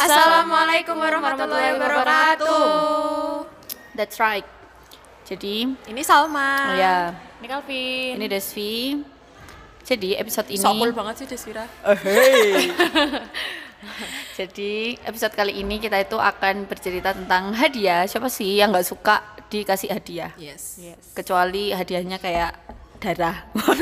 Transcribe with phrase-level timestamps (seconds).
[0.00, 3.44] Assalamualaikum warahmatullahi wabarakatuh.
[3.92, 4.48] That's right.
[5.28, 6.72] Jadi, Ini Salma.
[6.72, 7.12] oh ya,
[7.44, 8.12] Ini Calvin.
[8.16, 8.76] ini Desvi.
[9.84, 11.68] Jadi episode ini Sokul banget sih Desvira.
[11.84, 12.72] Oh, hey.
[14.40, 18.08] Jadi episode kali ini kita itu akan bercerita tentang hadiah.
[18.08, 19.20] Siapa sih yang nggak suka
[19.52, 20.32] dikasih hadiah?
[20.40, 20.80] Yes.
[21.12, 22.56] Kecuali hadiahnya kayak
[23.00, 23.36] darah.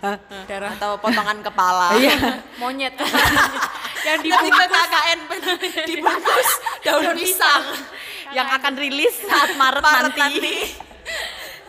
[0.50, 1.98] Darah atau potongan kepala.
[1.98, 2.42] Iya.
[2.62, 2.94] Monyet.
[4.00, 5.18] Yang dibungkus KKN
[5.90, 6.48] dibungkus
[6.80, 7.64] daun pisang.
[8.30, 10.20] yang akan rilis saat Maret, Maret nanti.
[10.20, 10.54] nanti.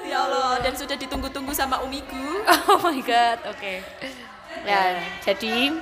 [0.02, 2.42] Ya Allah, dan sudah ditunggu-tunggu sama umiku.
[2.68, 3.38] oh my god.
[3.48, 3.86] Oke.
[4.66, 5.78] Ya, jadi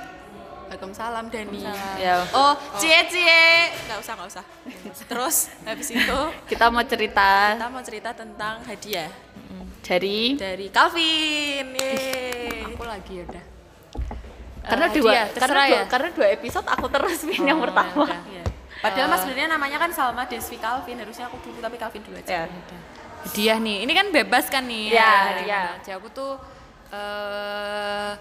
[0.70, 1.66] Waalaikumsalam Dani.
[1.98, 3.74] ya Oh, cie cie.
[3.88, 4.44] Nggak usah, nggak usah.
[5.10, 9.10] Terus habis itu kita mau cerita kita mau cerita tentang hadiah
[9.82, 11.74] dari dari Calvin.
[11.74, 12.70] Yeay.
[12.70, 13.44] Aku lagi ya udah.
[14.62, 15.82] Karena Eh, dua hadiah, karena dua, ya.
[15.86, 18.04] karena dua episode aku terus pilih yang Oh, pertama.
[18.06, 18.18] ya.
[18.26, 18.44] Iya.
[18.84, 20.96] Padahal mas sebenarnya namanya kan Salma Desvi Calvin.
[20.96, 22.44] Harusnya aku dulu tapi Calvin dulu aja.
[22.44, 22.44] Ya.
[23.22, 23.76] Hadiah nih.
[23.84, 24.84] Ini kan bebas kan nih.
[24.90, 25.62] Iya, Ya, iya.
[25.78, 26.32] Jadi aku tuh
[26.90, 28.12] eh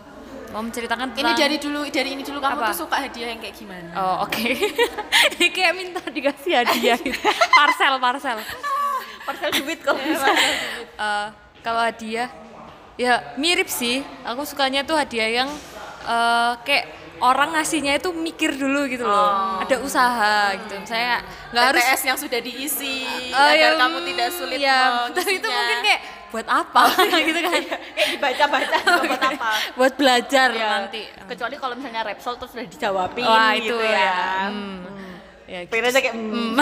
[0.49, 2.69] mau menceritakan Ini dari dulu, dari ini dulu kamu Apa?
[2.69, 3.89] tuh suka hadiah yang kayak gimana?
[3.93, 4.45] Oh oke.
[5.37, 7.17] Ini kayak minta dikasih hadiah gitu.
[7.49, 8.37] Parcel parcel.
[9.23, 10.25] Parcel duit kalau bisa.
[10.95, 11.27] Eh,
[11.61, 12.29] kalau hadiah
[12.95, 15.49] ya mirip sih aku sukanya tuh hadiah yang
[16.05, 16.86] eh, kayak
[17.19, 19.59] orang ngasihnya itu mikir dulu gitu loh.
[19.59, 20.75] Ada usaha gitu.
[20.88, 21.19] Saya
[21.52, 23.03] nggak harus TTS yang sudah diisi
[23.36, 24.80] Oh, agar ya, kamu tidak sulit ya,
[25.11, 26.81] tapi itu mungkin kayak buat apa?
[27.28, 27.52] Gitu kan.
[27.52, 28.78] Kayak dibaca-baca
[29.11, 29.52] buat apa?
[29.75, 31.02] buat belajar Ya, nanti.
[31.28, 33.97] Kecuali kalau misalnya Repsol terus udah dijawabin wah gitu itu ya.
[34.00, 34.23] ya.
[34.50, 34.78] Hmm.
[35.50, 35.72] ya gitu.
[35.73, 36.56] Pengen aja kayak mm,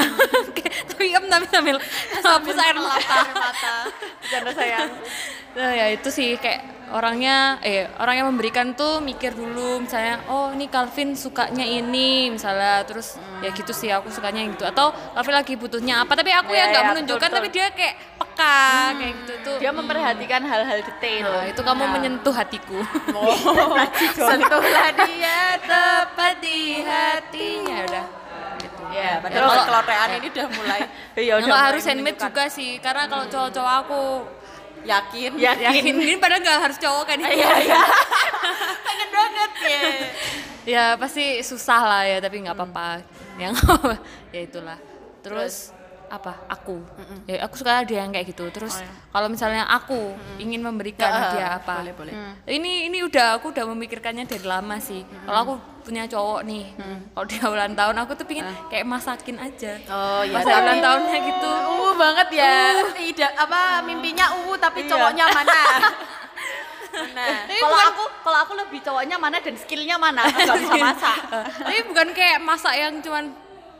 [0.88, 1.76] tapi em tapi sambil
[2.24, 3.20] hapus air mata.
[3.36, 3.76] mata.
[4.24, 4.90] bercanda sayang.
[5.58, 10.50] Nah, ya itu sih kayak orangnya eh orang yang memberikan tuh mikir dulu misalnya oh
[10.50, 12.84] ini Calvin sukanya ini misalnya.
[12.84, 14.64] Terus ya gitu sih aku sukanya yang gitu.
[14.64, 16.14] Atau Calvin lagi butuhnya apa.
[16.14, 18.60] Tapi aku Ya, yang nggak ya, menunjukkan betul, tapi dia kayak peka
[18.95, 19.58] kayak gitu tuh.
[19.58, 21.28] Dia memperhatikan hal-hal detail.
[21.28, 21.92] Nah, itu kamu Nah.
[21.92, 22.80] menyentuh hatiku.
[24.17, 27.78] Sentuhlah dia tepat di hatinya.
[27.84, 28.06] Udah.
[28.58, 28.82] Gitu.
[28.90, 30.82] Ya, Ya, padahal kalau- kelotean ini udah mulai
[31.14, 34.02] Iya, Ya, udah mulai harus handmade juga sih karena kalau cowok-cowok aku
[34.87, 35.31] yakin.
[35.36, 35.65] Yakin.
[35.67, 37.81] yakin ini padahal nggak harus cowok kan Iya, iya.
[38.87, 39.81] Pengen banget ya.
[40.67, 43.03] ya pasti susah lah ya tapi nggak apa-apa
[43.37, 43.53] yang
[44.36, 44.80] ya itulah
[45.21, 45.75] terus,
[46.10, 46.80] apa aku
[47.23, 49.95] ya aku suka dia yang kayak gitu terus kalau misalnya aku
[50.38, 52.14] ingin memberikan Ya, hadiah apa boleh, boleh.
[52.48, 56.66] ini ini udah aku udah memikirkannya dari lama sih kalau aku punya cowok nih
[57.10, 60.34] kalau dia ulang tahun aku tuh pingin kayak masakin aja Oh iya.
[60.34, 62.58] pas ulang tahunnya gitu Uh banget ya.
[62.94, 64.90] Tidak apa mimpinya uh tapi Iya.
[64.92, 65.62] cowoknya mana?
[66.94, 67.26] mana?
[67.48, 70.22] Kalau aku kalau aku lebih cowoknya mana dan skillnya mana?
[70.23, 71.17] Aku nggak bisa masak.
[71.58, 73.32] tapi bukan kayak masak yang cuman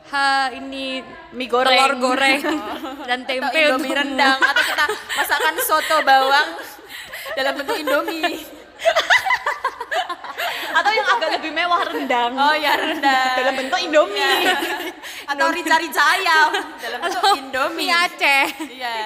[0.07, 1.03] ha ini
[1.35, 1.75] Mie goreng.
[1.75, 2.40] telur goreng
[3.09, 4.00] dan Atau tempe Indomie untukmu.
[4.00, 6.50] rendang atau kita masakan soto bawang
[7.35, 8.40] dalam bentuk Indomie.
[10.68, 12.31] Atau yang agak lebih mewah rendang.
[12.38, 13.35] Oh ya rendang.
[13.35, 14.22] Dalam bentuk Indomie.
[14.22, 14.53] Iya.
[15.28, 17.89] Atau rica-rica ayam dalam bentuk Indomie.
[17.89, 18.97] mie Aceh Iya.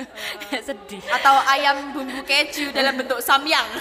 [0.68, 3.64] sedih Atau ayam bumbu keju dalam bentuk samyang.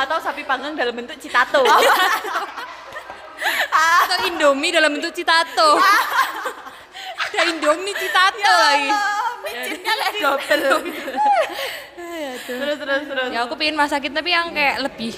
[0.00, 1.60] Atau sapi panggang dalam bentuk citato.
[4.02, 5.76] atau Indomie dalam bentuk citato
[7.22, 10.64] ada Indomie citato lagi Oh, micinnya kayak double.
[12.40, 13.28] terus terus terus.
[13.30, 15.14] ya aku pengen masakin tapi yang kayak lebih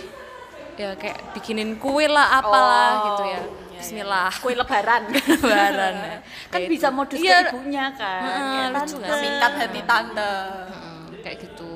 [0.75, 5.11] ya kayak bikinin kue lah apalah Oh, gitu ya Bismillah Kue lebaran.
[5.11, 6.17] lebaran ya.
[6.47, 8.23] kan bisa modus Iya, ke ibunya kan.
[8.23, 9.11] Heeh, Kayak lucu sih?
[9.11, 10.35] Memikat hati tante.
[11.19, 11.73] Kayak gitu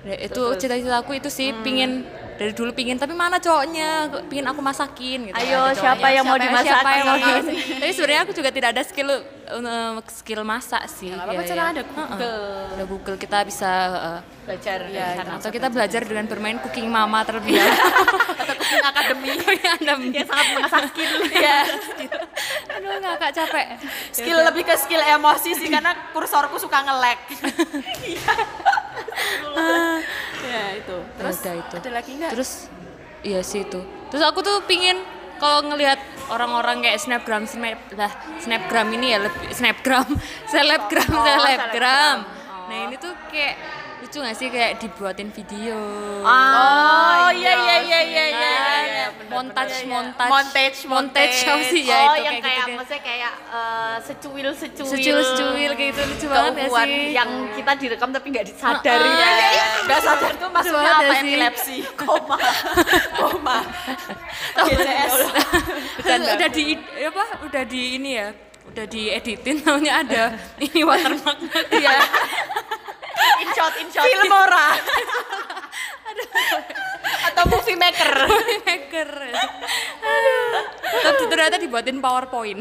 [0.00, 2.02] Ya, itu cita-citaku itu sih pingin
[2.40, 6.40] dari dulu pingin tapi mana cowoknya pingin aku masakin gitu Ayo, Ada siapa yang mau
[6.40, 6.96] siapa dimasakin?
[6.96, 11.28] yang mau dimasakin tapi sebenarnya aku juga tidak ada skill uh, skill masak sih Nggak
[11.28, 12.40] apa-apa, sekarang ada Google.
[12.72, 14.78] Ada Google kita bisa uh, Belajar.
[14.88, 15.36] Iya, kan.
[15.36, 19.30] atau kita belajar dengan bermain cooking mama terlebih dahulu Atau cooking academy.
[20.16, 21.12] Yang sangat mengasah skill.
[21.36, 21.58] Iya.
[22.72, 23.66] aduh ngakak capek
[24.16, 27.20] Skill lebih ke skill emosi sih karena kursorku suka nge-lag.
[30.50, 30.96] Ya itu.
[31.16, 31.76] Terus itu.
[31.78, 32.30] ada lagi nggak?
[32.34, 32.50] terus
[33.22, 34.96] iya sih itu terus aku tuh pingin
[35.40, 35.96] kalau ngelihat
[36.28, 40.04] orang-orang kayak snapgram snap lah snapgram ini ya lebih snapgram
[40.52, 42.16] selebgram Oh, selebgram selebgram.
[42.68, 43.56] nah ini tuh kayak
[44.10, 45.78] lucu gak sih kayak dibuatin video?
[46.26, 48.50] Oh, iya iya iya iya iya iya.
[48.58, 48.82] Kan?
[48.90, 50.30] iya, benar, montage montage.
[50.34, 51.38] Montage, montage montage.
[51.46, 51.82] apa sih?
[51.86, 54.90] Ya oh, itu yang kayak, kayak gitu maksudnya kayak eh, secuil secuil.
[54.90, 56.90] Secuil secuil kayak gitu lucu banget ya sih?
[57.14, 59.10] yang kita direkam tapi nggak disadari.
[59.14, 59.30] Ya.
[59.30, 61.30] Iya, Nggak sadar tuh maksudnya apa ya sih.
[61.30, 62.38] epilepsi, koma,
[63.14, 63.58] koma,
[64.58, 65.14] GCS.
[66.34, 66.64] Udah di
[67.06, 68.34] apa udah di ini ya
[68.74, 70.22] udah dieditin namanya ada
[70.58, 71.38] ini watermark.
[71.70, 71.98] Iya,
[73.38, 74.66] in shot in shot Filmora.
[77.22, 78.12] Atau movie maker.
[78.62, 79.10] hacker
[80.00, 81.26] Aduh.
[81.26, 82.60] ternyata dibuatin powerpoint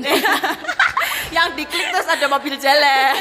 [1.29, 3.13] Yang diklik terus ada mobil jalan.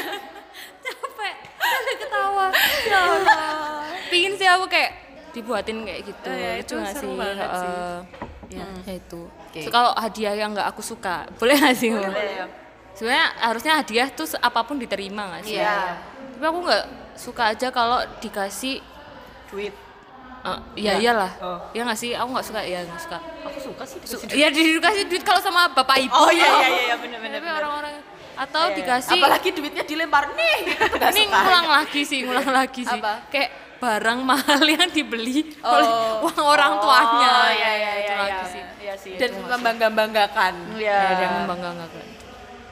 [0.81, 2.47] capek ada ketawa
[2.83, 4.91] ya Allah pingin sih aku kayak
[5.31, 7.69] dibuatin kayak gitu Oh, ya, itu nggak seru sih banget sih.
[7.69, 7.97] Heeh.
[8.51, 9.61] ya, ya itu Oke.
[9.61, 12.13] So, kalau hadiah yang nggak aku suka boleh nggak sih Mbak?
[12.93, 16.01] sebenarnya harusnya hadiah tuh apa pun diterima nggak sih Iya.
[16.33, 16.85] tapi aku nggak
[17.19, 18.79] suka aja kalau dikasih
[19.47, 19.75] Duit.
[20.41, 21.59] eh, ya iyalah Oh.
[21.73, 25.05] ya nggak sih aku nggak suka ya nggak suka aku suka sih Su- ya dikasih
[25.05, 27.37] duit kalau sama bapak ibu Oh iya iya iya benar benar.
[27.37, 27.95] tapi orang-orang
[28.39, 31.39] atau dikasih Apalagi duitnya dilempar nih, gitu suka.
[31.43, 33.27] ngulang lagi sih ngulang lagi sih Apa?
[33.27, 35.75] kayak barang mahal yang dibeli Oh.
[35.75, 35.91] oleh
[36.23, 38.39] uang orang tuanya oh iya iya iya iya.
[38.45, 40.55] sih iya sih Dan membangga-banggakan.
[40.75, 42.07] iya ya dia membanggakan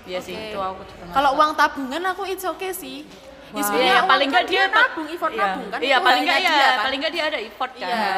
[0.04, 3.02] iya sih itu aku juga Kalau uang tabungan aku it's okay sih.
[3.46, 3.62] Ya, Wah.
[3.62, 5.43] sebenarnya Iya, paling kan nggak dia pa- nabung, effort iya.
[5.44, 5.78] nabung kan.
[5.78, 6.82] iya itu paling nggak haknya ya dia kan.
[6.82, 8.14] paling nggak dia ada effort kan Iya.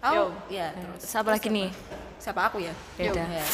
[0.00, 0.24] Oh, Yo.
[0.48, 0.66] iya.
[0.70, 1.00] terus.
[1.02, 1.70] siapa lagi nih
[2.14, 2.72] Siapa aku ya?
[2.94, 3.20] Beda.
[3.20, 3.44] Ya.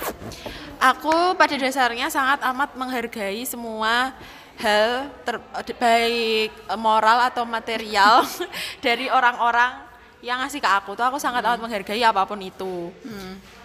[0.81, 4.15] Aku pada dasarnya sangat amat menghargai semua
[4.57, 5.43] hal ter-
[5.75, 8.23] baik moral atau material
[8.85, 9.75] dari orang-orang
[10.21, 12.95] yang ngasih ke aku tuh aku sangat amat menghargai apa pun itu.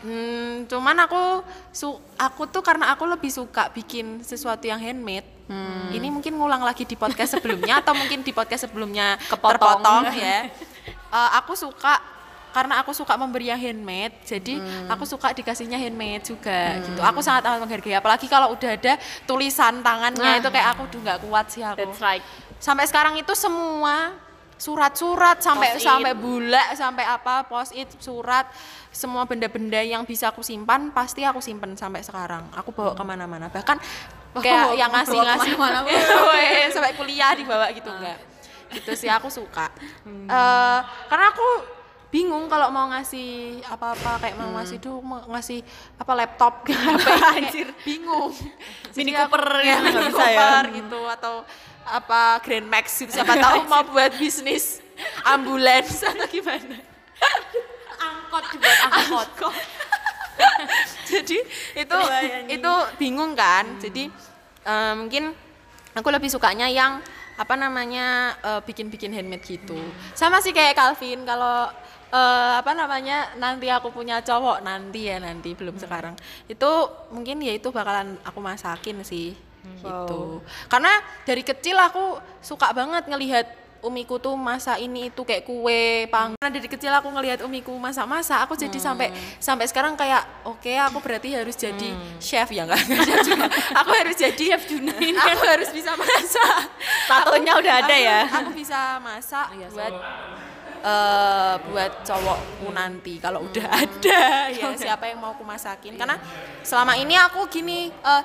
[0.02, 1.86] Hmm, cuman aku su
[2.16, 5.28] aku tuh karena aku lebih suka bikin sesuatu yang handmade.
[5.92, 9.52] Ini mungkin ngulang lagi di podcast sebelumnya atau mungkin di podcast sebelumnya Kepotong.
[9.58, 10.40] terpotong ya.
[11.16, 11.96] Eh, aku suka
[12.52, 17.00] karena aku suka memberi yang handmade, jadi aku suka dikasihnya handmade juga gitu.
[17.00, 20.40] Aku sangat amat menghargai apalagi kalau udah ada tulisan tangannya Nah.
[20.40, 21.78] itu kayak aku udah nggak kuat sih aku.
[21.80, 22.20] that's right
[22.60, 24.16] Sampai sekarang itu semua
[24.56, 28.48] surat-surat sampai sampai bulak sampai apa post it surat
[28.88, 33.52] semua benda-benda yang bisa aku simpan pasti aku simpen sampai sekarang aku bawa ke mana-mana
[33.52, 33.76] bahkan
[34.46, 36.00] kayak yang ngasih ngasih ke mana-mana.
[36.74, 38.20] sampai kuliah dibawa gitu enggak.
[38.72, 39.70] Gitu sih aku suka.
[40.06, 41.48] Eh, karena aku
[42.10, 45.60] bingung kalau mau ngasih apa-apa kayak mau ngasih tuh mau ngasih
[45.96, 47.68] apa laptop apa anjir.
[47.82, 48.32] bingung.
[48.94, 50.40] Mini Jadi aku- Cooper ya, Mini bisa ya.
[50.40, 51.34] Cooper gitu atau
[51.86, 54.82] apa Grand Max gitu siapa tahu mau buat bisnis
[55.24, 56.80] ambulans atau gimana.
[57.96, 59.30] Angkot dibuat angkot
[61.10, 61.38] jadi
[61.76, 61.98] itu
[62.52, 63.66] itu bingung kan?
[63.80, 64.10] Jadi
[64.66, 65.32] eh, mungkin
[65.96, 67.00] aku lebih sukanya yang
[67.36, 69.78] apa namanya eh, bikin-bikin handmade gitu.
[70.16, 71.72] Sama sih kayak Calvin kalau
[72.12, 76.16] eh, apa namanya nanti aku punya cowok nanti ya nanti belum sekarang.
[76.48, 79.36] Itu mungkin ya itu bakalan aku masakin sih
[79.82, 80.46] gitu.
[80.70, 80.94] Karena
[81.26, 86.34] dari kecil aku suka banget ngelihat umiku tuh masak ini itu kayak kue pang.
[86.36, 90.98] Karena dari kecil aku ngelihat umiku masak-masak aku jadi sampai sampai sekarang kayak oke aku
[91.00, 93.22] berarti harus jadi chef ya enggak chef.
[93.24, 96.66] Juga aku harus jadi chef Junain aku harus bisa masak.
[97.06, 98.20] Tatonya udah ada Aku- ya?
[98.26, 99.94] aku bisa masak buat
[100.86, 104.22] eh buat cowokku nanti kalau udah ada.
[104.56, 105.98] Ya siapa yang mau aku masakin?
[105.98, 106.22] Karena
[106.62, 108.22] selama ini aku gini eh,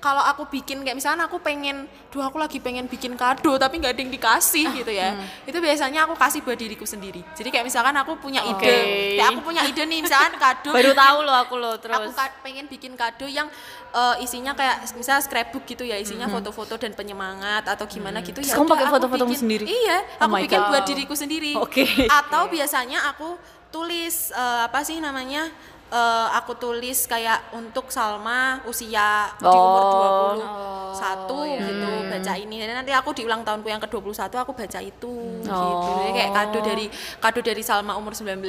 [0.00, 3.92] kalau aku bikin kayak misalnya aku pengen duh aku lagi pengen bikin kado tapi nggak
[3.92, 5.12] ada yang dikasih gitu ya
[5.44, 8.76] itu biasanya aku kasih buat diriku sendiri jadi kayak misalkan aku punya ide Oke.
[9.14, 12.12] kayak aku punya ide nih misalkan kado baru bikin- tahu loh aku loh aku terus
[12.12, 13.46] ka- pengen bikin kado yang
[13.90, 18.48] eh, isinya kayak misalnya scrapbook gitu ya isinya foto-foto dan penyemangat atau gimana gitu Terus
[18.48, 19.64] ya kamu pakai aku bikin- sendiri?
[19.66, 20.68] iya Oh aku my bikin God.
[20.70, 21.84] buat diriku sendiri Oke.
[22.08, 23.36] atau biasanya aku
[23.68, 25.46] tulis eh, apa sih namanya
[25.90, 30.90] eh, aku tulis kayak untuk Salma usia di umur Oh.
[30.90, 32.58] 21 gitu baca ini.
[32.60, 35.50] Dan nanti aku di ulang tahunku yang ke-21 aku baca itu gitu.
[35.50, 36.02] Oh.
[36.02, 36.86] Jadi kayak kado dari
[37.18, 38.42] kado dari Salma umur 19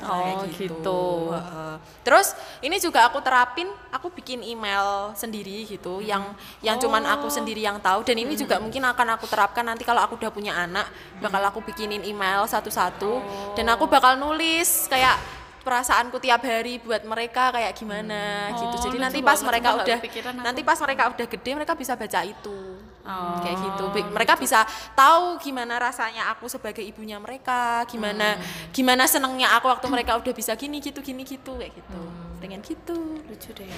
[0.00, 1.02] nah, kayak Oh, gitu.
[1.32, 1.74] Heeh.
[2.04, 7.64] Terus ini juga aku terapin, aku bikin email sendiri gitu, yang yang cuman aku sendiri
[7.64, 8.04] yang tahu.
[8.04, 10.88] Dan ini juga mungkin akan aku terapkan nanti kalau aku udah punya anak,
[11.20, 13.20] bakal aku bikinin email satu-satu.
[13.56, 15.16] Dan aku bakal nulis kayak
[15.64, 18.76] perasaanku tiap hari buat mereka kayak gimana gitu.
[18.84, 19.98] Jadi lucu nanti pas banget, mereka udah
[20.44, 22.58] nanti pas mereka udah gede mereka bisa baca itu.
[23.04, 23.36] Oh.
[23.44, 23.84] Kayak gitu.
[23.92, 24.64] Bi- Mereka bisa
[24.96, 28.40] tahu gimana rasanya aku sebagai ibunya mereka, gimana
[28.72, 32.00] gimana senengnya aku waktu mereka udah bisa gini gitu gini gitu kayak gitu.
[32.40, 32.96] Pengen gitu.
[33.24, 33.68] lucu deh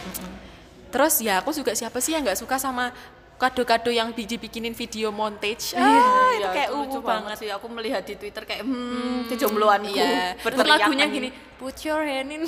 [0.86, 2.94] Terus ya aku juga siapa sih yang nggak suka sama
[3.36, 5.76] kado-kado yang dibikinin video montage.
[5.76, 7.36] Ah, itu kayak Iya, lucu ungu banget.
[7.36, 7.48] sih.
[7.48, 9.92] Aku melihat di Twitter kayak hmm, kejombloanku.
[9.92, 10.32] iya.
[10.36, 11.14] Terus lagunya nangis.
[11.14, 12.42] gini, put your hand in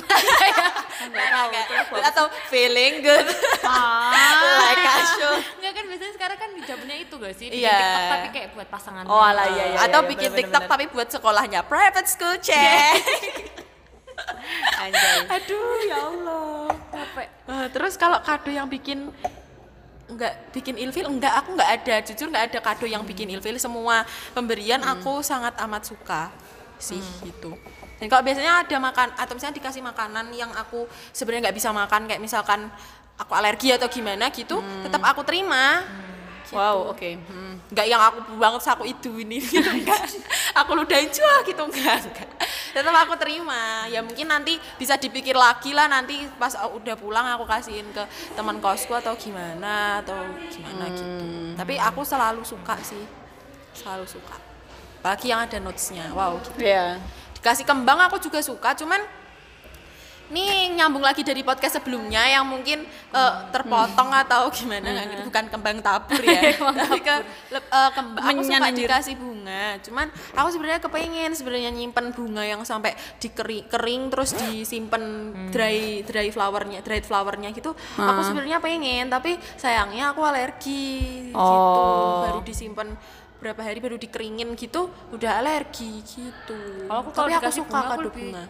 [1.09, 2.03] Nggak tahu, bagus.
[2.05, 5.35] atau feeling good like a show.
[5.61, 7.47] Enggak kan biasanya sekarang kan zamannya itu gak sih?
[7.49, 7.77] Bikin Iya.
[7.77, 9.05] TikTok tapi kayak buat pasangan.
[9.07, 9.79] Oh, alah, iya, iya.
[9.85, 10.73] atau bikin bener, TikTok bener.
[10.73, 12.97] tapi buat sekolahnya private school check.
[14.79, 15.19] Anjay.
[15.29, 16.67] Aduh ya Allah.
[16.91, 17.29] Capek.
[17.47, 19.13] Eh, terus kalau kado yang bikin
[20.09, 21.07] enggak bikin ilfil?
[21.07, 21.97] Enggak aku enggak ada.
[22.05, 23.57] Jujur enggak ada kado yang bikin ilfil.
[23.61, 26.33] Semua pemberian aku sangat amat suka
[26.81, 27.55] sih gitu.
[27.99, 32.07] Dan kalau biasanya ada makan atau misalnya dikasih makanan yang aku sebenarnya nggak bisa makan
[32.07, 32.71] kayak misalkan
[33.19, 35.83] aku alergi atau gimana gitu tetap aku terima
[36.53, 37.11] Wow, oke.
[37.29, 37.61] Hmm.
[37.69, 39.37] nggak yang aku banget aku itu ini.
[39.53, 39.69] Gitu
[40.57, 41.63] aku ludahin cuah gitu.
[41.69, 42.29] Enggak enggak
[42.73, 43.87] tetap aku terima.
[43.91, 45.91] Ya mungkin nanti bisa dipikir lagi lah.
[45.91, 48.03] Nanti pas udah pulang aku kasihin ke
[48.39, 50.17] teman kosku atau gimana atau
[50.49, 51.15] gimana gitu.
[51.59, 53.03] Tapi aku selalu suka sih.
[53.75, 54.37] Selalu suka.
[55.03, 56.11] Apalagi yang ada notesnya.
[56.15, 56.59] Wow gitu.
[56.63, 56.99] Iya.
[57.39, 58.75] dikasih kembang aku juga suka.
[58.75, 58.99] Cuman
[60.29, 65.45] nih nyambung lagi dari podcast sebelumnya yang mungkin eh, terpotong atau gimana nggak ngerti bukan
[65.49, 66.53] kembang tabur ya.
[66.85, 67.17] Tapi ke
[67.49, 69.81] le- eh, kembang aku suka dikasih bunga.
[69.81, 70.07] Cuman
[70.37, 75.03] aku sebenarnya kepengen sebenarnya nyimpen bunga yang sampai dikering kering terus disimpan
[75.49, 77.73] dry dry flowernya dried flowernya gitu.
[77.97, 81.39] Aku sebenarnya pengen tapi sayangnya aku alergi gitu.
[81.39, 82.29] Oh.
[82.29, 82.93] baru disimpan
[83.39, 86.59] berapa hari baru dikeringin gitu udah alergi gitu.
[86.85, 88.45] Kalau aku kalau tapi aku suka bunga, aku kado lebih- bunga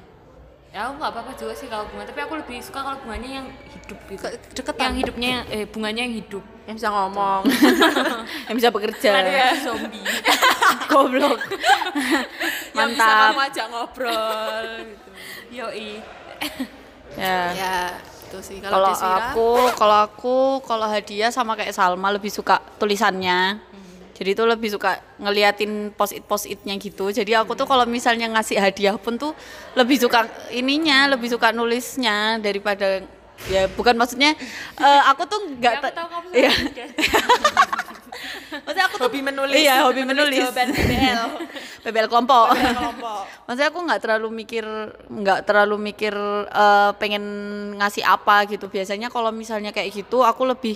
[0.68, 3.46] Ya aku nggak apa-apa juga sih kalau bunga, tapi aku lebih suka kalau bunganya yang
[3.72, 4.20] hidup gitu.
[4.20, 4.84] Ke- deketan.
[4.84, 6.44] Yang hidupnya eh bunganya yang hidup.
[6.68, 7.48] yang bisa ngomong
[8.52, 9.10] Yang bisa bekerja.
[9.24, 9.48] Iya.
[9.64, 10.04] zombie.
[10.92, 11.40] Goblok.
[12.76, 13.32] yang bisa Mantap.
[13.32, 15.08] kamu ajak ngobrol gitu.
[15.56, 15.90] Yoi.
[17.16, 17.38] Ya.
[17.56, 17.76] ya
[18.28, 20.36] itu sih kalau aku, kalau aku,
[20.68, 23.56] kalau hadiah sama kayak Salma lebih suka tulisannya.
[24.18, 27.06] Jadi itu lebih suka ngeliatin post-it post-itnya gitu.
[27.14, 29.30] Jadi aku tuh kalau misalnya ngasih hadiah pun tuh
[29.78, 33.06] lebih suka ininya, lebih suka nulisnya daripada
[33.46, 34.34] ya bukan maksudnya
[34.82, 36.50] eh, aku tuh nggak Ya, tahu kamu iya.
[36.50, 36.90] nulis,
[38.66, 39.62] maksudnya aku tuh hobi menulis.
[39.62, 41.26] Iya hobi menulis jawaban BBL
[41.86, 42.46] PBL kelompok.
[42.58, 43.22] Kelompok.
[43.46, 44.66] Maksudnya aku nggak terlalu mikir
[45.06, 46.14] nggak terlalu mikir
[46.50, 47.24] eh, pengen
[47.78, 48.66] ngasih apa gitu.
[48.66, 50.74] Biasanya kalau misalnya kayak gitu aku lebih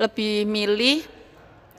[0.00, 1.17] lebih milih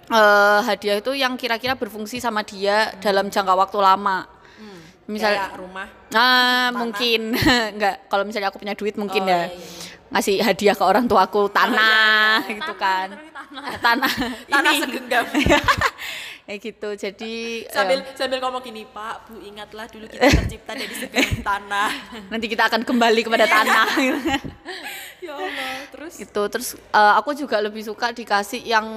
[0.09, 4.25] eh, hadiah itu yang kira-kira berfungsi sama dia dalam jangka waktu lama
[5.05, 7.37] misalnya Kayak rumah Nah, mungkin
[7.73, 9.45] enggak kalau misalnya aku punya duit mungkin Oh, ya.
[9.45, 9.87] iya, iya.
[10.09, 13.13] Ngasih hadiah ke orang tuaku tanah gitu kan.
[13.77, 14.09] Tanah.
[14.49, 14.81] tanah Ini.
[14.81, 15.25] segenggam
[16.49, 16.89] Kayak gitu.
[16.97, 17.33] Jadi
[17.69, 21.91] sambil eh, sambil ngomong gini Pak Bu ingatlah dulu kita tercipta dari segenggam tanah
[22.25, 23.85] nanti kita akan kembali kepada tanah.
[25.29, 28.89] ya Allah terus itu terus eh, aku juga lebih suka dikasih yang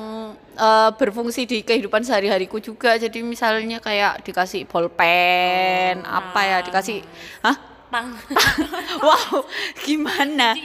[0.56, 2.96] eh, berfungsi di kehidupan sehari-hariku juga.
[2.96, 7.04] Jadi misalnya kayak dikasih bolpen, apa ya, dikasih
[7.44, 7.56] hah?
[7.92, 8.16] Tang.
[9.04, 9.44] wow,
[9.84, 10.56] gimana?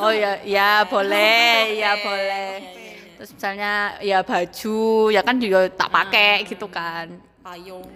[0.00, 2.85] Oh ya, ya boleh, ya boleh.
[3.16, 7.08] Terus misalnya ya baju, ya kan juga tak pakai gitu kan.
[7.40, 7.86] payung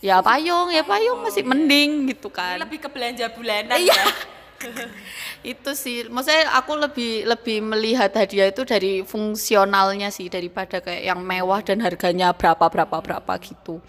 [0.00, 2.56] Ya payung, ya payung masih mending gitu ini kan.
[2.56, 3.92] lebih ke belanja bulanan Iya.
[3.92, 4.04] ya
[5.52, 11.20] Itu sih, maksudnya aku lebih lebih melihat hadiah itu dari fungsionalnya sih daripada kayak yang
[11.20, 13.80] mewah dan harganya berapa berapa berapa gitu.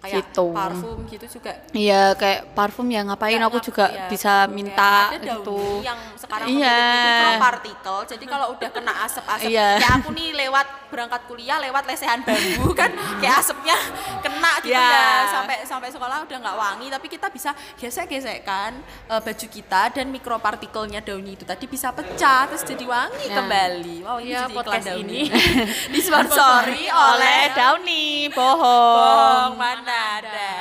[0.00, 0.46] Ya kayak Gitu.
[0.50, 4.92] parfum gitu juga Iya kayak parfum ya ngapain Nggak aku ngap- juga ya, bisa minta
[5.08, 5.60] ada daun gitu.
[5.82, 6.80] yang sekarang Iya.
[7.04, 9.68] microparticle jadi kalau udah kena asap-asap Iya.
[9.76, 13.76] kayak aku nih lewat berangkat kuliah lewat lesehan bambu kan kayak asapnya
[14.18, 14.88] kena gitu Iya.
[14.88, 18.72] ya sampai sampai sekolah udah nggak wangi tapi kita bisa gesek-gesekkan
[19.06, 23.36] eh, baju kita dan mikropartikelnya daunnya itu tadi bisa pecah terus jadi wangi Nah.
[23.36, 25.20] kembali wow ini Iya, jadi podcast ini.
[25.94, 29.50] disponsori oleh Oleh Downy, Bohong bohong.
[29.56, 30.52] mana ada.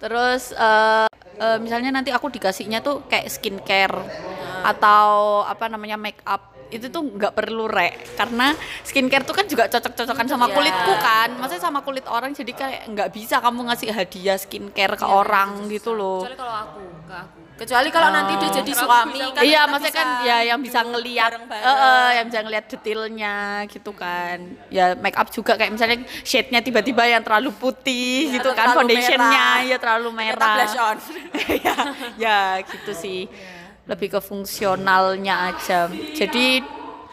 [0.00, 1.06] Terus eh,
[1.36, 4.00] eh, misalnya nanti aku dikasihnya tuh kayak skincare
[4.64, 8.14] atau apa namanya make up itu tuh nggak perlu rek.
[8.14, 8.54] Karena
[8.86, 10.54] skincare tuh kan juga cocok-cocokan sama Iya.
[10.54, 11.28] kulitku kan.
[11.36, 15.92] Maksudnya sama kulit orang jadi kayak nggak bisa kamu ngasih hadiah skincare ke orang gitu
[15.92, 16.22] loh.
[16.24, 17.38] Kalau aku, ke aku.
[17.60, 20.60] Kecuali kalau nanti udah jadi Kalau aku suami kan iya maksudnya bisa kan ya yang
[20.64, 23.34] bisa ngelihat eh, eh, yang bisa ngelihat detailnya
[23.68, 24.38] gitu kan.
[24.72, 29.68] Ya make up juga kayak misalnya shade-nya tiba-tiba yang terlalu putih Ya, gitu kan foundationnya
[29.68, 30.56] ya terlalu merah.
[30.56, 30.96] blush on.
[31.68, 31.76] ya,
[32.16, 33.28] ya gitu sih.
[33.84, 35.92] Lebih ke fungsionalnya aja.
[36.16, 36.64] Jadi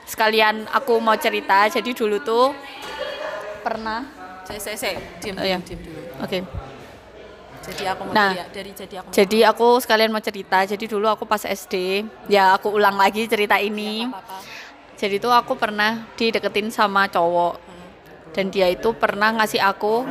[0.07, 1.67] sekalian aku mau cerita.
[1.67, 2.55] Jadi dulu tuh
[3.59, 4.07] pernah
[4.47, 6.01] saya saya saya diam Oh, diam, diam dulu.
[6.23, 6.39] Oke
[7.67, 10.63] jadi aku mau Nah, dari, dari jadi aku jadi aku sekalian mau cerita.
[10.63, 14.07] Jadi dulu aku pas SD ya aku ulang lagi cerita ini.
[14.07, 14.39] apa-apa.
[14.97, 17.59] Jadi tuh aku pernah dideketin sama cowok.
[18.33, 20.05] Dan dia itu pernah ngasih aku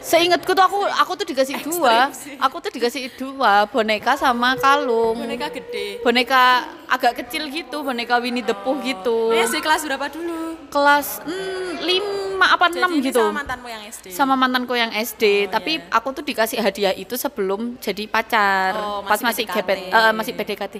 [0.00, 2.08] Seingatku tuh aku aku tuh dikasih dua.
[2.40, 5.20] Aku tuh dikasih dua boneka sama kalung.
[5.20, 6.00] Boneka gede.
[6.00, 9.30] Boneka agak kecil gitu, boneka Winnie the Pooh gitu.
[9.30, 10.56] Eh, SD kelas berapa dulu?
[10.72, 13.20] Kelas mm, lima apa enam Jadi ini gitu.
[13.20, 14.06] sama mantanmu yang SD.
[14.10, 15.92] sama mantanku yang SD tapi iya.
[15.92, 19.56] aku tuh dikasih hadiah itu sebelum jadi pacar Oh, pas masih masih PDKT.
[19.60, 20.74] gebet eh, masih PDKT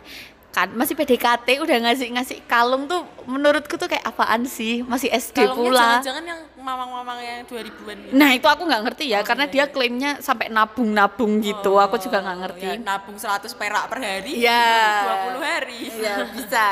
[0.51, 5.47] kan masih PDKT udah ngasih ngasih kalung tuh menurutku tuh kayak apaan sih masih SD
[5.47, 8.13] Kalungnya pula jangan-jangan yang mamang-mamang yang 2000-an gitu.
[8.19, 12.19] nah itu aku nggak ngerti ya karena iya, dia klaimnya sampai nabung-nabung gitu aku juga
[12.19, 14.33] nggak ngerti Ya, nabung 100 perak per hari.
[14.37, 14.67] Iya.
[15.39, 15.81] 20 hari.
[15.87, 16.69] Iya bisa.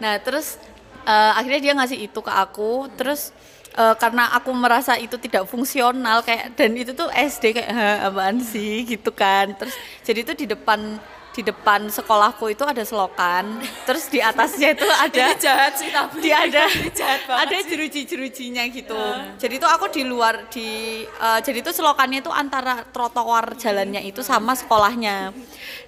[0.00, 0.56] Nah terus
[1.04, 3.30] eh, akhirnya dia ngasih itu ke aku, terus
[3.76, 8.40] eh, karena aku merasa itu tidak fungsional kayak dan itu tuh SD kayak "Hah, apaan
[8.40, 9.52] sih gitu kan.
[9.52, 10.96] Terus jadi itu di depan
[11.32, 16.20] di depan sekolahku itu ada selokan, terus di atasnya itu ada Ini jahat sih tapi.
[16.20, 19.00] dia ada Ini jahat banget ada jeruji-jerujinya gitu.
[19.40, 24.20] Jadi itu aku di luar di eh, jadi itu selokannya itu antara trotoar jalannya itu
[24.20, 25.32] sama sekolahnya.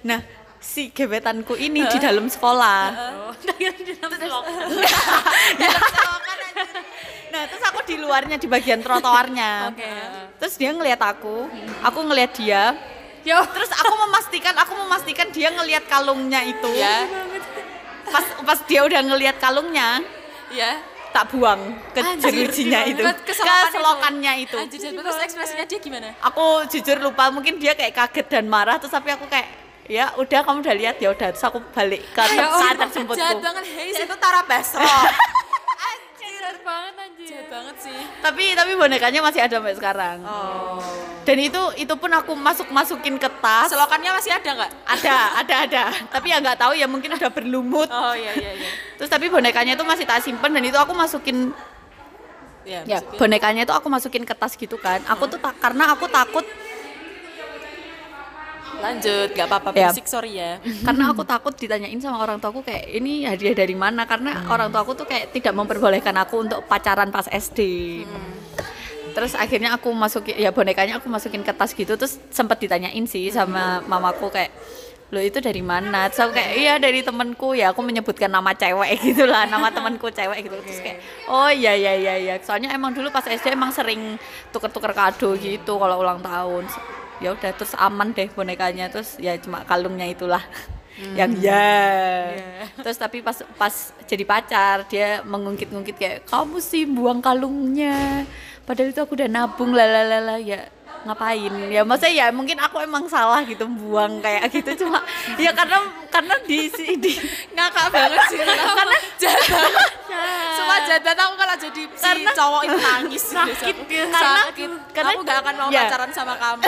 [0.01, 0.19] Nah,
[0.57, 2.81] si gebetanku ini di dalam sekolah.
[7.35, 9.75] Nah, terus aku di luarnya di bagian trotoarnya.
[10.39, 11.51] Terus dia ngelihat aku,
[11.83, 12.63] aku ngelihat dia.
[13.25, 16.69] Yo, Terus aku memastikan, aku memastikan dia ngelihat kalungnya itu.
[16.71, 17.09] Ya.
[18.05, 20.05] Pas pas dia udah ngelihat kalungnya,
[20.53, 20.77] Ya.
[21.09, 23.33] tak buang ke jerujinya itu, Ke- itu?
[23.73, 24.53] selokannya itu.
[24.53, 26.13] Anjir, terus ekspresinya dia gimana?
[26.21, 29.49] Aku jujur lupa, mungkin dia kayak kaget dan marah, terus tapi aku kayak
[29.89, 33.17] ya udah kamu udah lihat ya udah, terus aku balik ke Ya saat tersebutku.
[33.17, 34.85] Jahat banget, Heis itu Tara Basro.
[36.45, 37.25] jahat banget anjir.
[37.25, 37.99] jahat banget sih.
[38.21, 40.17] Tapi tapi bonekanya masih ada sampai sekarang.
[40.21, 40.77] Oh.
[41.25, 43.73] Dan itu itu pun aku masuk masukin ke tas.
[43.73, 44.71] Selokannya masih ada nggak?
[44.85, 45.83] Ada, ada, ada.
[46.13, 47.89] Tapi ya nggak tahu ya mungkin udah berlumut.
[47.89, 48.69] Oh iya iya iya.
[49.01, 51.49] Terus tapi bonekanya itu masih tak simpen dan itu aku masukin
[52.65, 54.97] Ya, ya bonekanya itu aku masukin ke tas gitu kan.
[55.05, 56.41] Aku tuh tak karena aku takut
[58.81, 59.69] lanjut, nggak apa-apa.
[59.75, 59.89] Ya.
[59.89, 60.59] Berisik sorry ya.
[60.83, 64.95] karena aku takut ditanyain sama orang tuaku kayak ini hadiah dari mana karena orang tuaku
[64.95, 67.59] tuh kayak tidak memperbolehkan aku untuk pacaran pas SD.
[69.15, 73.31] Terus akhirnya aku masukin ya bonekanya aku masukin ke tas gitu terus sempat ditanyain sih
[73.31, 74.51] sama mamaku kayak
[75.13, 76.11] lo itu dari mana?
[76.11, 80.11] Terus aku kayak iya dari temanku ya aku menyebutkan nama cewek gitu lah nama temanku
[80.11, 80.99] cewek gitu terus kayak
[81.31, 84.19] oh iya iya iya iya soalnya emang dulu pas SD emang sering
[84.51, 86.67] tuker-tuker kado gitu kalau ulang tahun
[87.23, 88.91] ya udah terus aman deh bonekanya.
[88.91, 90.43] Terus ya cuma kalungnya itulah
[91.15, 92.31] yang ya.
[92.79, 93.73] Terus tapi pas pas
[94.07, 98.23] jadi pacar dia mengungkit-ungkit kayak kamu sih buang kalungnya.
[98.65, 100.65] Padahal itu aku udah nabung lalalala ya
[101.05, 105.05] ngapain ya maksudnya ya mungkin aku emang salah gitu buang kayak gitu cuma
[105.37, 105.77] ya karena
[106.09, 107.13] karena di si- di
[107.53, 108.39] Ngakak banget sih.
[108.79, 109.89] karena jahat banget.
[110.51, 114.69] Semua jahat banget aku kalau jadi si Karena- cowok itu nangis sakit Karena- sakit.
[114.91, 115.81] karena- aku nggak akan mau ya.
[115.85, 116.63] pacaran sama kamu.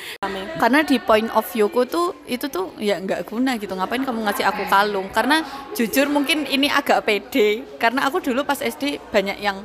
[0.60, 4.44] karena di point of view-ku tuh itu tuh ya nggak guna gitu ngapain kamu ngasih
[4.44, 5.40] aku kalung karena
[5.72, 9.62] jujur mungkin ini agak pede karena aku dulu pas SD banyak yang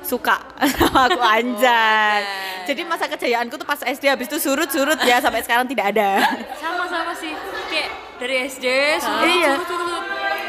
[0.00, 0.36] suka
[0.74, 2.20] sama aku anjay
[2.64, 6.22] jadi masa kejayaanku tuh pas SD habis itu surut-surut ya sampai sekarang tidak ada
[6.54, 7.30] Sama-sama sih.
[7.66, 8.66] Kayak dari SD
[8.98, 9.52] surut, Iya.
[9.54, 10.04] surut, surut, surut.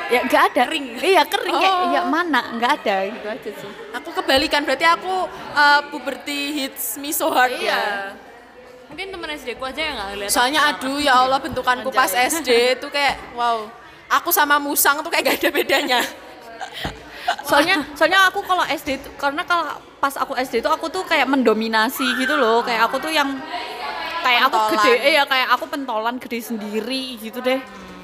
[0.10, 4.10] ya nggak ada kering iya kering kayak ya mana nggak ada gitu aja sih Aku
[4.14, 5.16] kebalikan berarti aku
[5.54, 8.16] uh, puberty hits me so hard ya.
[8.88, 10.30] Mungkin temen SD ku aja yang nggak ngeliat.
[10.30, 13.68] Soalnya aduh ya Allah bentukanku pas SD itu kayak wow.
[14.12, 16.00] Aku sama musang tuh kayak gak ada bedanya.
[17.46, 19.68] soalnya soalnya aku kalau SD tuh karena kalau
[20.02, 22.62] pas aku SD tuh aku tuh kayak mendominasi gitu loh.
[22.62, 23.38] Kayak aku tuh yang
[24.22, 27.62] kayak aku gede eh ya kayak aku pentolan gede sendiri gitu deh.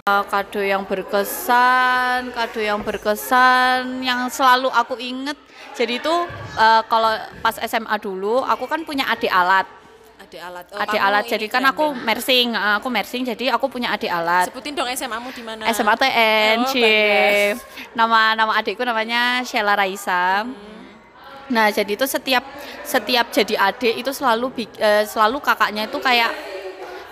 [0.07, 5.35] Eh, kado yang berkesan kado yang berkesan yang selalu aku inget.
[5.77, 6.15] Jadi itu
[6.57, 7.11] eh, kalau
[7.43, 9.76] pas SMA dulu aku kan punya adik alat
[10.27, 10.65] Adik alat.
[10.75, 12.03] Oh, adik alat jadi kan aku ya.
[12.03, 15.63] mersing eh, aku mersing jadi aku punya adik alat Sebutin dong SMA-mu di mana?
[15.71, 17.55] SMA TN, Oh.
[17.95, 20.43] Nama nama adikku namanya Sheila Raisa.
[21.47, 22.43] Nah, jadi itu setiap
[22.83, 26.35] setiap jadi adik itu selalu eh, selalu kakaknya itu kayak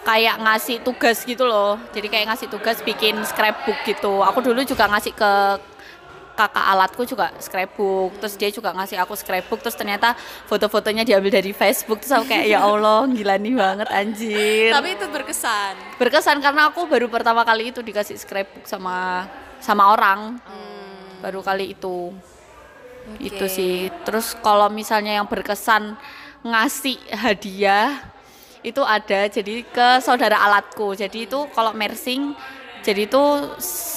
[0.04, 1.80] kayak ngasih tugas gitu loh.
[1.96, 4.28] Jadi kayak ngasih tugas bikin scrapbook gitu.
[4.28, 5.32] Aku dulu juga ngasih ke
[6.36, 10.14] kakak alatku juga scrapbook terus dia juga ngasih aku scrapbook terus ternyata
[10.46, 14.70] foto-fotonya diambil dari Facebook terus aku kayak ya Allah gila nih banget anjir.
[14.76, 15.74] Tapi itu berkesan.
[15.96, 19.26] berkesan karena aku baru pertama kali itu dikasih scrapbook sama
[19.64, 20.38] sama orang.
[21.24, 22.12] Baru kali itu.
[23.18, 23.90] Itu sih.
[24.04, 25.96] Terus kalau misalnya yang berkesan
[26.46, 27.98] ngasih hadiah
[28.66, 30.94] itu ada jadi ke saudara alatku.
[30.94, 32.36] Jadi itu kalau mersing
[32.84, 33.24] jadi itu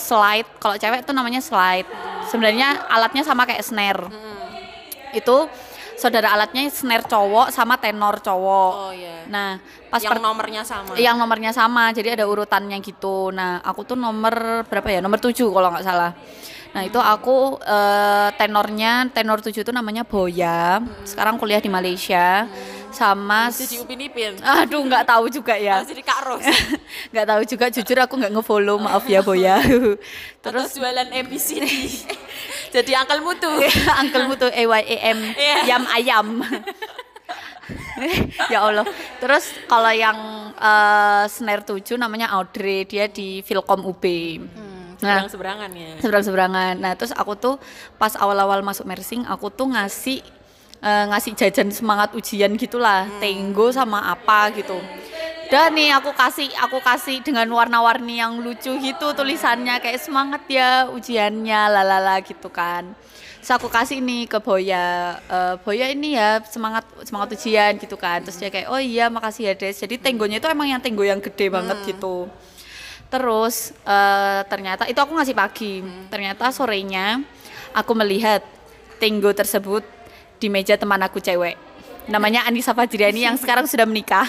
[0.08, 0.48] slide.
[0.62, 1.88] Kalau cewek itu namanya slide
[2.30, 4.06] sebenarnya alatnya sama kayak snare.
[5.16, 5.48] Itu
[5.98, 8.72] saudara alatnya snare cowok sama tenor cowok.
[8.78, 9.26] Oh iya.
[9.26, 9.58] Nah,
[9.90, 10.94] pas yang nomornya sama.
[10.94, 13.34] yang nomornya sama, jadi ada urutannya gitu.
[13.34, 15.00] Nah, aku tuh nomor berapa ya?
[15.02, 16.14] Nomor 7 kalau nggak salah.
[16.68, 20.78] Nah, itu aku eh, tenornya, tenor 7 itu namanya Boya.
[21.02, 22.46] Sekarang kuliah di Malaysia.
[22.88, 24.34] Sama Jadi Upin Ipin.
[24.38, 25.84] Aduh, nggak tahu juga ya.
[25.84, 26.42] Jadi Kak Ros.
[27.12, 29.60] nggak tahu juga jujur aku nggak ngefollow maaf ya Boya
[30.44, 31.64] Terus jualan ABCD.
[32.74, 33.48] jadi Uncle Mutu.
[33.94, 35.56] Uncle tuh EYEM Iya.
[35.66, 36.26] yam ayam
[38.48, 38.86] ya Allah
[39.18, 40.16] terus kalau yang
[40.54, 44.04] eh, snare 7 namanya Audrey dia di Filkom UB
[44.98, 45.90] nah Seberang-seberangan ya.
[45.98, 47.54] seberang-seberangan nah terus aku tuh
[47.94, 50.22] pas awal-awal masuk mersing aku tuh ngasih
[50.82, 54.78] eh, ngasih jajan semangat ujian gitulah tenggo sama apa gitu.
[55.48, 60.92] Dan nih aku kasih aku kasih dengan warna-warni yang lucu gitu tulisannya kayak semangat ya
[60.92, 62.92] ujiannya lalala gitu kan.
[63.40, 68.20] Terus aku kasih nih ke Boya eh, Boya ini ya semangat semangat ujian gitu kan.
[68.20, 69.72] Terus dia kayak oh iya makasih ya Des.
[69.72, 72.28] Jadi tenggonya itu emang yang tenggo yang gede banget gitu.
[73.08, 75.80] Terus eh, ternyata itu aku ngasih pagi.
[76.12, 77.24] Ternyata sorenya
[77.72, 78.44] aku melihat
[79.00, 79.80] tenggo tersebut
[80.38, 81.58] di meja teman aku cewek.
[82.08, 84.24] Namanya Anissa Fajriani yang sekarang sudah menikah.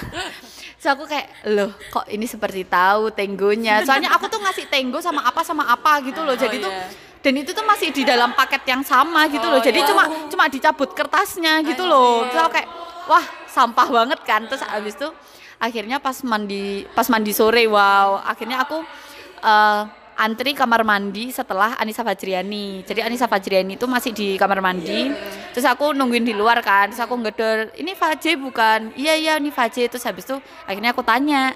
[0.79, 3.83] Terus aku kayak, loh kok ini seperti tahu tenggonya.
[3.83, 6.35] Soalnya aku tuh ngasih tenggo sama apa sama apa gitu loh.
[6.35, 6.87] Jadi tuh iya.
[7.19, 9.59] dan itu tuh masih di dalam paket yang sama gitu loh.
[9.59, 9.87] Oh, Jadi iya.
[9.87, 12.27] cuma cuma dicabut kertasnya gitu loh.
[12.31, 12.69] Terus aku kayak,
[13.11, 14.47] wah sampah banget kan.
[14.47, 15.07] Terus abis itu
[15.59, 18.79] akhirnya pas mandi pas mandi sore wow akhirnya aku
[19.43, 19.81] eh,
[20.19, 22.83] antri kamar mandi setelah Anissa Fajriani.
[22.83, 25.07] Jadi Anissa Fajriani itu masih di kamar mandi.
[25.55, 26.91] Terus aku nungguin di luar kan.
[26.91, 28.91] Terus aku ngeder ini Fajri bukan?
[28.99, 29.87] Iya iya ini Fajri.
[29.87, 30.35] Terus habis itu
[30.67, 31.55] akhirnya aku tanya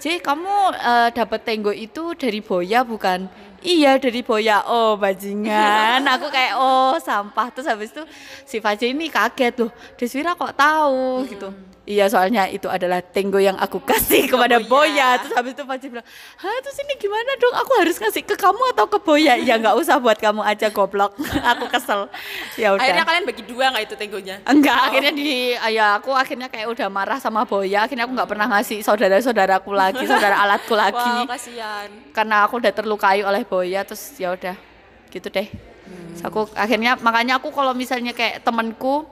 [0.00, 3.28] J kamu eh, dapat tenggo itu dari Boya bukan?
[3.60, 4.64] Iya dari Boya.
[4.64, 6.00] Oh bajingan.
[6.16, 7.52] Aku kayak oh sampah.
[7.52, 8.02] Terus habis itu
[8.48, 11.28] si Fajri ini kaget loh Deswira kok tahu?
[11.28, 14.68] Gitu Iya soalnya itu adalah tenggo yang aku kasih kepada Boya.
[14.68, 15.08] Boya.
[15.24, 18.60] Terus habis itu Fajri bilang, Hah terus ini gimana dong aku harus ngasih ke kamu
[18.76, 19.40] atau ke Boya?
[19.40, 21.16] Ya nggak usah buat kamu aja goblok.
[21.56, 22.12] aku kesel.
[22.60, 22.84] Ya udah.
[22.84, 24.36] Akhirnya kalian bagi dua nggak itu tenggonya?
[24.44, 27.88] Enggak, akhirnya di ya aku akhirnya kayak udah marah sama Boya.
[27.88, 31.24] Akhirnya aku nggak pernah ngasih saudara-saudaraku lagi, saudara alatku lagi.
[31.24, 31.88] Wow, kasihan.
[32.12, 34.60] Karena aku udah terlukai oleh Boya terus ya udah
[35.08, 35.48] gitu deh.
[35.88, 39.08] Terus aku akhirnya makanya aku kalau misalnya kayak temanku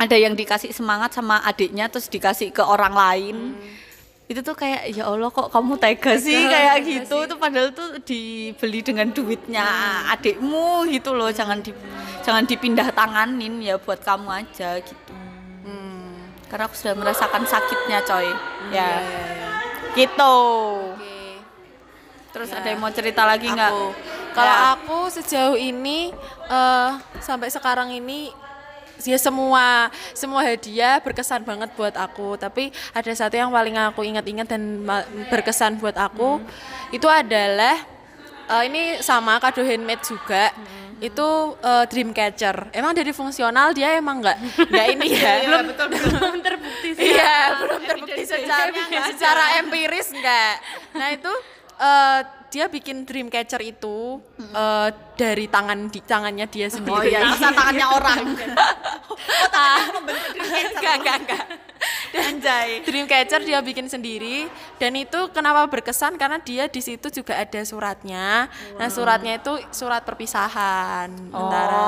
[0.00, 3.36] ada yang dikasih semangat sama adiknya terus dikasih ke orang lain.
[4.24, 7.28] Itu tuh kayak ya Allah kok kamu tega sih kayak gitu.
[7.28, 9.66] Itu padahal tuh dibeli dengan duitnya
[10.08, 11.28] adikmu gitu loh.
[11.28, 11.76] Jangan di
[12.24, 15.12] jangan dipindah tanganin ya buat kamu aja gitu.
[16.50, 18.26] Karena aku sudah merasakan sakitnya coy.
[18.74, 18.90] ya.
[19.94, 20.36] Gitu.
[20.94, 21.38] Oke.
[22.30, 22.58] Terus Ya.
[22.58, 23.70] ada yang mau cerita lagi nggak?
[24.30, 24.74] Kalau Ya.
[24.74, 26.10] aku sejauh ini
[26.46, 28.30] eh, sampai sekarang ini
[29.04, 32.36] ya semua semua hadiah berkesan banget buat aku.
[32.36, 34.84] Tapi ada satu yang paling aku ingat-ingat dan
[35.28, 36.40] berkesan buat aku
[36.90, 37.78] itu adalah
[38.50, 40.52] eh, ini sama kado handmade juga.
[41.00, 45.34] Itu eh, Dreamcatcher emang dari fungsional dia emang nggak nggak ini ya.
[45.48, 45.66] Belum
[46.12, 47.16] belum terbukti sih.
[47.16, 48.72] Iya, belum terbukti secara
[49.12, 50.54] secara empiris enggak.
[50.92, 51.32] Nah, itu
[51.80, 56.98] eh, dia bikin dreamcatcher itu eh, dari tangan di tangannya dia sendiri.
[56.98, 58.20] Oh iya, tangannya orang.
[60.74, 61.44] enggak, enggak, enggak.
[62.12, 62.68] Anjay.
[62.86, 64.46] Dreamcatcher dia bikin sendiri
[64.76, 68.46] dan itu kenapa berkesan karena dia di situ juga ada suratnya.
[68.74, 71.86] Nah, suratnya itu surat perpisahan antara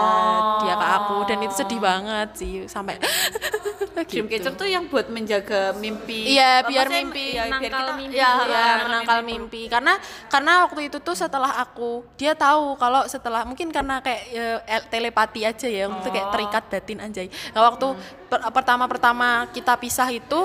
[0.61, 2.97] dia ke aku dan itu sedih banget sih sampai
[4.07, 4.23] gitu.
[4.23, 6.35] Dreamcatcher tuh yang buat menjaga mimpi.
[6.35, 7.27] Iya, biar mimpi.
[7.33, 8.17] Iya, biar Menangkal kita mimpi.
[8.17, 9.95] ya, ya menangkal mimpi karena
[10.29, 14.87] karena waktu itu tuh setelah aku dia tahu kalau setelah mungkin karena kayak ya, el-
[14.89, 17.87] telepati aja ya waktu itu kayak terikat batin anjay nah, waktu
[18.29, 20.41] per- pertama-pertama kita pisah itu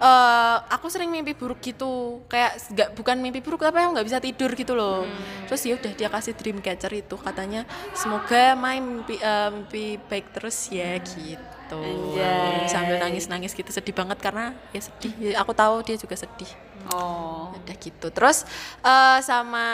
[0.00, 2.24] eh, aku sering mimpi buruk gitu.
[2.26, 5.06] Kayak nggak bukan mimpi buruk tapi aku nggak bisa tidur gitu loh.
[5.46, 10.34] Terus ya udah dia kasih dream catcher itu katanya semoga main mimpi, eh, mimpi baik
[10.34, 11.44] terus ya gitu.
[11.74, 12.68] Anjay.
[12.68, 15.12] sambil nangis-nangis gitu sedih banget karena ya sedih.
[15.16, 17.52] Ya, aku tahu dia juga sedih Oh.
[17.54, 18.12] udah gitu.
[18.12, 18.44] Terus
[18.80, 19.64] eh, sama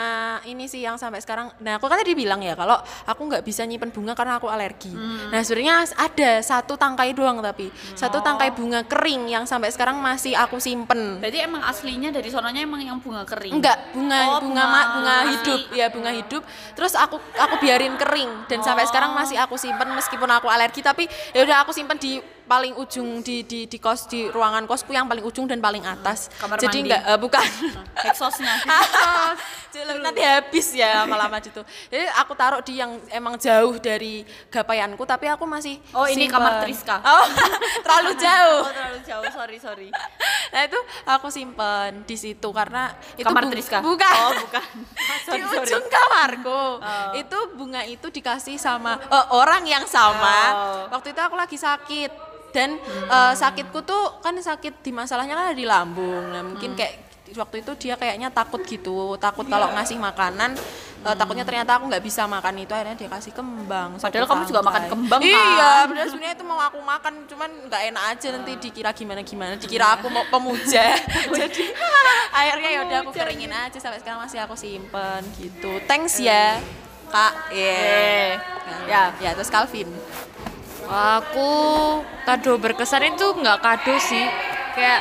[0.45, 1.51] ini sih yang sampai sekarang.
[1.59, 4.95] Nah aku kan tadi bilang ya kalau aku nggak bisa nyimpen bunga karena aku alergi.
[5.27, 7.67] Nah sebenarnya ada satu tangkai doang tapi.
[7.93, 11.19] Satu tangkai bunga kering yang sampai sekarang masih aku simpen.
[11.19, 13.59] Berarti emang aslinya dari sononya emang yang bunga kering.
[13.59, 15.31] Enggak, bunga Oh, bunga bunga bunga asli.
[15.35, 15.59] hidup.
[15.75, 16.41] Ya, bunga hidup.
[16.77, 18.47] Terus aku aku biarin kering.
[18.47, 20.79] Dan sampai sekarang masih aku simpen meskipun aku alergi.
[20.79, 22.21] Tapi ya udah aku simpen di
[22.51, 26.27] paling ujung di di di kos di ruangan kosku yang paling ujung dan paling atas.
[26.35, 27.47] Kamar Jadi enggak eh, bukan.
[28.03, 28.59] Exhaustnya.
[29.71, 31.63] Jadi nanti habis ya lama-lama gitu.
[31.87, 36.35] Jadi aku taruh di yang emang jauh dari gapaianku tapi aku masih Oh, ini simpen.
[36.35, 36.99] kamar Triska.
[36.99, 37.25] Oh,
[37.87, 38.61] terlalu jauh.
[38.61, 39.89] Oh, terlalu jauh, sorry, sorry.
[40.51, 40.75] Nah itu
[41.07, 43.79] aku simpen di situ karena itu Kamar bung- Triska?
[43.79, 44.15] Bukan.
[44.19, 44.67] Oh, bukan.
[45.31, 46.63] di ujung kamarku.
[47.15, 50.39] Itu bunga itu dikasih sama eh, orang yang sama.
[50.51, 50.99] Oh.
[50.99, 52.11] Waktu itu aku lagi sakit
[52.51, 56.31] dan eh, sakitku tuh kan sakit di masalahnya kan ada di lambung.
[56.31, 60.51] Nah, mungkin kayak waktu itu dia kayaknya takut gitu, takut kalau ngasih makanan
[61.01, 63.95] eh, takutnya ternyata aku nggak bisa makan itu akhirnya dia kasih kembang.
[63.97, 65.85] Padahal kamu juga makan kembang, Iya, kan?
[65.89, 69.95] padahal sebenarnya itu mau aku makan cuman nggak enak aja nanti dikira gimana gimana dikira
[69.95, 70.93] aku mau pemuja.
[71.39, 71.71] Jadi
[72.35, 75.79] akhirnya ya udah aku keringin aja sampai sekarang masih aku simpen gitu.
[75.87, 76.59] Thanks ya
[77.11, 77.51] kak.
[77.51, 78.39] Yeah.
[78.87, 79.87] ya ya terus Calvin
[80.91, 81.49] Aku
[82.21, 84.27] kado berkesan itu nggak kado sih,
[84.75, 84.99] kayak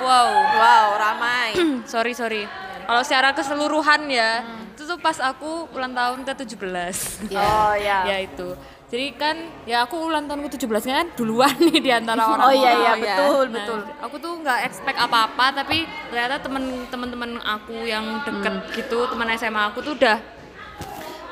[0.00, 0.32] wow.
[0.32, 1.52] wow ramai
[1.92, 2.48] sorry sorry.
[2.86, 8.00] Kalau secara keseluruhan ya, itu tuh pas aku ulang tahun ke 17 Oh ya.
[8.08, 8.54] ya itu.
[8.86, 9.34] Jadi kan
[9.66, 12.46] ya aku ulang tahun ke 17 kan duluan nih di antara orang.
[12.46, 13.16] Oh iya iya iya.
[13.18, 13.78] betul Nah, betul.
[14.06, 18.72] Aku tuh nggak expect apa-apa tapi ternyata temen-temen aku yang deket Hmm.
[18.72, 20.16] gitu, teman SMA aku tuh udah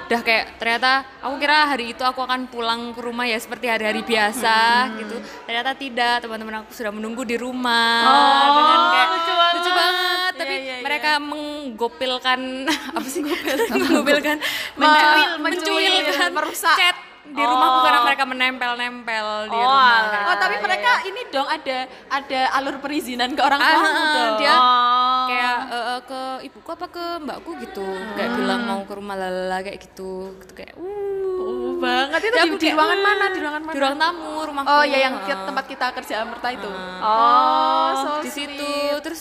[0.04, 4.00] udah kayak ternyata aku kira hari itu aku akan pulang ke rumah ya seperti hari-hari
[4.02, 4.98] biasa Hmm.
[4.98, 5.16] gitu.
[5.44, 9.54] Ternyata tidak, teman-teman aku sudah menunggu di rumah Oh, dengan kayak lucu banget.
[9.54, 10.32] lucu banget.
[10.34, 10.76] Tapi iya, iya.
[10.80, 12.40] mereka menggopilkan
[12.96, 13.56] apa sih gopil?
[13.74, 14.36] menggopilkan
[14.74, 16.76] Mencuil, mencuil, mencuil, merusak.
[16.76, 16.96] chat
[17.34, 19.90] di rumahku karena mereka menempel-nempel di Oh, rumah.
[20.00, 20.22] alah.
[20.24, 24.30] oh tapi iya, mereka ini dong ada ada alur perizinan ke orang Ah, tua ah,
[24.36, 25.24] dia Oh.
[25.26, 27.82] kayak eh, ke ibuku apa ke mbakku gitu.
[28.14, 30.30] Kayak bilang mau ke rumah lalala kayak gitu.
[30.38, 31.02] Gitu kayak uh.
[31.36, 32.20] Oh, banget.
[32.22, 33.24] Itu Ya, di, aku di ruangan "Hmm." mana?
[33.26, 33.74] Di ruangan mana?
[33.74, 34.68] Di ruang tamu rumahku.
[34.70, 35.26] Oh ya yang Ah.
[35.26, 36.70] ke- tempat kita kerja Amerta itu.
[37.00, 38.54] Oh, so di situ.
[38.54, 39.02] sweet.
[39.02, 39.20] terus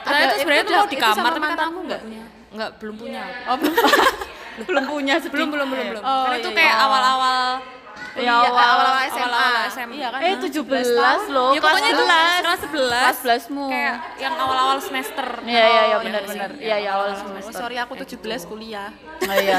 [0.00, 2.00] Ada- ada itu sebenarnya itu mau di kamar sama tapi kan mantanmu aku nggak?
[2.00, 3.22] nggak punya nggak belum punya.
[3.46, 3.74] Oh belum
[4.64, 6.56] belum punya belum belum belum belum Oh, karena iya, itu iya.
[6.56, 7.42] kayak awal-awal
[8.18, 8.66] Ya Iya, Allah.
[8.66, 9.22] awal-awal SMA.
[9.22, 9.94] Awal-awal SMA.
[9.94, 10.20] Iya kan?
[10.20, 12.42] Eh 17 loh, ya kelas pokoknya itu 11.
[12.42, 13.16] kelas 11 Kelas
[13.46, 13.64] 11-mu.
[13.68, 16.50] kayak yang awal-awal semester Iya iya iya Oh, benar iya, benar.
[16.50, 16.58] iya.
[16.58, 17.54] Iya iya awal Oh, semester.
[17.54, 18.90] sorry aku 17 kuliah.
[19.22, 19.58] Oh iya.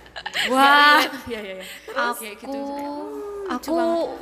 [0.52, 1.64] wah iya iya iya
[1.96, 2.24] Aku
[3.48, 3.74] aku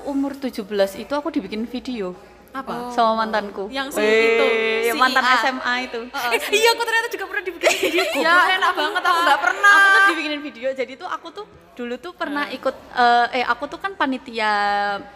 [0.04, 0.64] umur 17
[0.98, 2.12] itu aku dibikin video
[2.52, 2.90] Apa?
[2.90, 3.68] sama mantanku.
[3.68, 4.46] Yang si itu,
[4.88, 5.32] yang si mantan A.
[5.44, 6.00] SMA itu.
[6.08, 9.72] Eh, iya aku ternyata juga pernah dibikin video Ya enak banget aku nggak pernah.
[9.76, 10.68] Aku tuh dibikinin video.
[10.72, 11.46] Jadi tuh aku tuh
[11.78, 14.52] dulu tuh pernah ikut eh, eh aku tuh kan panitia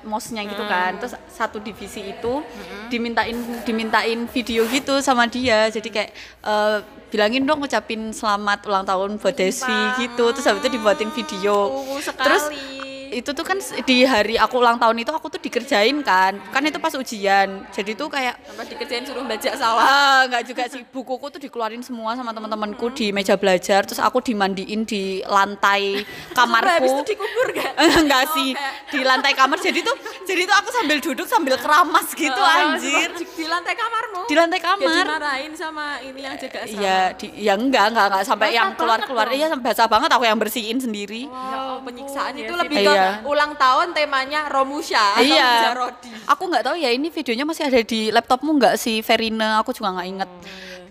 [0.06, 1.00] mosnya gitu kan.
[1.00, 2.44] Terus satu divisi itu
[2.92, 5.66] dimintain dimintain video gitu sama dia.
[5.72, 6.10] Jadi kayak
[6.44, 6.78] eh,
[7.12, 10.30] bilangin dong ngucapin selamat ulang tahun buat Desvi gitu.
[10.32, 11.84] Terus habis itu dibuatin video.
[11.84, 12.91] Uh, Terus sekali.
[13.12, 16.40] Itu tuh kan di hari aku ulang tahun itu aku tuh dikerjain kan.
[16.48, 17.68] Kan itu pas ujian.
[17.68, 19.84] Jadi tuh kayak Sampai dikerjain suruh bajak sawah.
[19.84, 20.80] Ah, enggak juga sih.
[20.88, 26.02] Bukuku tuh dikeluarin semua sama teman-temanku di meja belajar, terus aku dimandiin di lantai
[26.36, 26.72] kamarku.
[26.80, 27.72] Habis itu dikubur gak?
[28.00, 28.56] enggak sih,
[28.88, 29.60] di lantai kamar.
[29.60, 33.12] Jadi tuh jadi tuh aku sambil duduk sambil keramas gitu anjir.
[33.12, 34.11] Di, lantai kamarmu.
[34.22, 35.04] Di lantai Ya kamar.
[35.04, 36.80] dimarahin sama ini yang jaga asrama.
[36.80, 39.26] Iya, di, ya enggak, enggak, enggak sampai Basah yang keluar-keluar.
[39.28, 41.22] Iya, sampai basah banget aku yang bersihin sendiri.
[41.24, 43.08] Wow, penyiksaan itu Iya lebih ke Iya.
[43.22, 45.50] ulang tahun temanya Romusha atau iya.
[45.68, 46.10] Jarodi.
[46.26, 49.58] Aku nggak tahu ya ini videonya masih ada di laptopmu nggak sih Verina?
[49.58, 50.30] Aku juga nggak inget.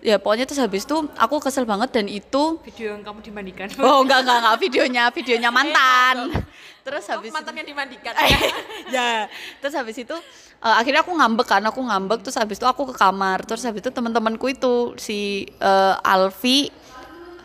[0.01, 4.01] Ya pokoknya terus habis itu aku kesel banget dan itu video yang kamu dimandikan Oh
[4.01, 6.41] enggak enggak enggak videonya videonya mantan.
[6.81, 8.09] Terus Oh, habis mantannya dimandikan.
[8.89, 9.29] ya
[9.61, 10.17] terus habis itu
[10.61, 13.43] eh, akhirnya aku ngambek kan aku ngambek terus habis itu aku ke kamar.
[13.43, 16.69] Terus habis itu teman-temanku itu si eh, Alfi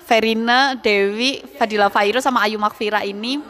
[0.06, 3.42] Verina Dewi Fadila Fairo sama Ayu Makfira ini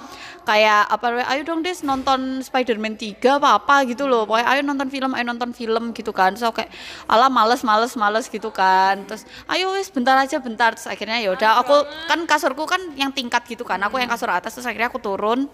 [0.46, 4.30] kayak apa ayo dong Des nonton Spider-Man 3 apa apa gitu loh.
[4.30, 6.38] Pokoknya ayo nonton film ayo nonton film gitu kan.
[6.38, 6.70] Aku kayak
[7.10, 9.02] ala males males males gitu kan.
[9.10, 10.78] Terus ayo wis bentar aja bentar.
[10.78, 14.30] Terus akhirnya ya udah aku kan kasurku kan yang tingkat gitu kan aku yang kasur
[14.30, 14.54] atas.
[14.54, 15.50] Terus akhirnya aku turun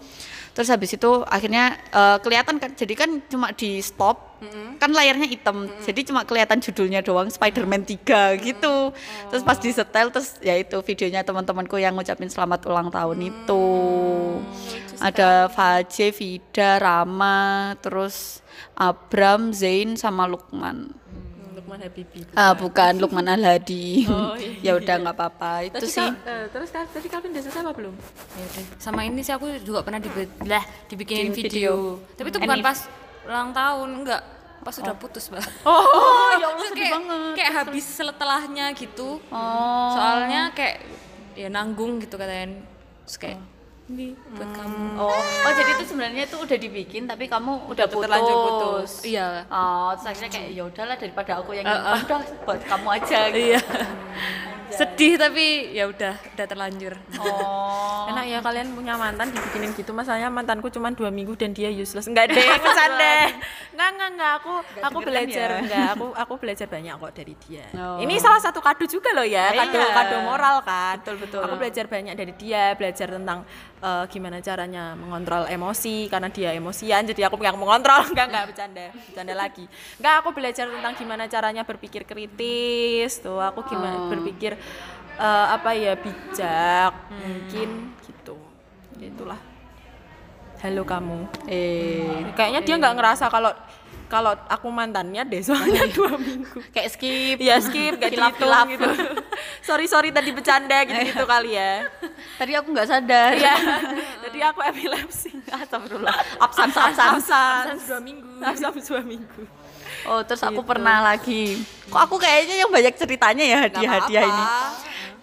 [0.53, 4.33] terus habis itu akhirnya eh, kelihatan kan jadi kan cuma di stop
[4.79, 5.71] kan layarnya hitam.
[5.83, 8.91] Jadi cuma kelihatan judulnya doang Spider-Man 3 gitu.
[9.31, 13.65] Terus pas di setel terus ya itu videonya teman-temanku yang ngucapin selamat ulang tahun itu.
[15.03, 18.39] ada Faje, Vida, Rama terus
[18.75, 20.95] Abram, Zain sama Lukman
[21.73, 22.21] Lukman Habibi.
[22.33, 24.53] ah bukan Lukman Al-Hadi Oh, iya.
[24.65, 27.61] ya udah nggak apa-apa itu Tadi sih Kal- eh, terus Kal- tadi Calvin udah selesai
[27.61, 27.95] apa belum?
[27.97, 28.63] Ya udah.
[28.77, 31.49] sama ini sih aku juga pernah dibe lah dibikinin Bikin video.
[31.49, 31.75] video.
[32.13, 32.77] tapi itu bukan pas
[33.23, 34.21] ulang tahun enggak
[34.61, 39.89] pas udah putus mbak oh ya Allah sedih kayak, banget kayak habis setelahnya gitu oh
[39.91, 40.77] soalnya kayak
[41.33, 42.61] ya nanggung gitu katanya
[43.03, 43.39] terus kayak
[43.91, 44.95] ini buat kamu.
[44.95, 48.03] Oh, oh jadi itu sebenarnya itu udah dibikin tapi kamu udah putus.
[48.07, 48.91] terlanjur putus.
[49.03, 49.43] iya.
[49.51, 53.19] Oh, terus akhirnya kayak ya udahlah daripada aku yang Uh, nyimpan udah buat kamu aja.
[53.27, 53.39] Gitu.
[53.51, 53.61] iya
[54.73, 58.09] sedih tapi ya udah udah terlanjur Oh.
[58.09, 62.05] Enak ya kalian punya mantan dibikinin gitu masalahnya mantanku cuma dua minggu dan dia useless.
[62.05, 63.31] Enggak deh, bercanda.
[63.71, 64.31] Enggak, enggak, enggak.
[64.37, 65.59] Aku aku dengerin belajar ya.
[65.61, 65.87] enggak.
[65.95, 67.65] Aku aku belajar banyak kok dari dia.
[67.73, 67.97] Oh.
[67.97, 69.87] Ini salah satu kado juga loh ya, kado Iya.
[69.93, 70.95] kado moral kan.
[70.99, 71.41] Betul, betul.
[71.41, 73.39] Aku belajar banyak dari dia, belajar tentang
[73.79, 78.03] eh, gimana caranya mengontrol emosi karena dia emosian jadi aku yang mengontrol.
[78.11, 78.85] Enggak, enggak bercanda.
[78.91, 79.65] Bercanda lagi.
[79.97, 83.19] Enggak, aku belajar tentang gimana caranya berpikir kritis.
[83.19, 84.59] Tuh, aku gimana berpikir
[85.19, 87.69] eh, apa ya bijak mungkin
[88.05, 88.35] gitu
[88.99, 89.39] itulah
[90.63, 93.51] halo kamu Eh, kayaknya dia nggak ngerasa kalau
[94.07, 97.37] kalau aku mantannya deh soalnya dua minggu kayak skip.
[97.41, 98.65] ya skip gak dihitung hilaf.
[98.69, 98.85] gitu
[99.67, 101.89] sorry sorry tadi bercanda gitu gitu kali ya
[102.33, 103.31] Tadi aku nggak sadar.
[103.37, 103.55] Iya.
[104.25, 105.29] Jadi aku epilepsi.
[105.53, 106.17] Astagfirullah.
[106.41, 107.09] Absan, absan.
[107.21, 109.41] Absans dua minggu Absans dua minggu.
[110.03, 110.69] Oh, terus aku Gitu.
[110.69, 111.59] pernah lagi.
[111.87, 114.43] Kok aku kayaknya yang banyak ceritanya ya hadiah-hadiah ini.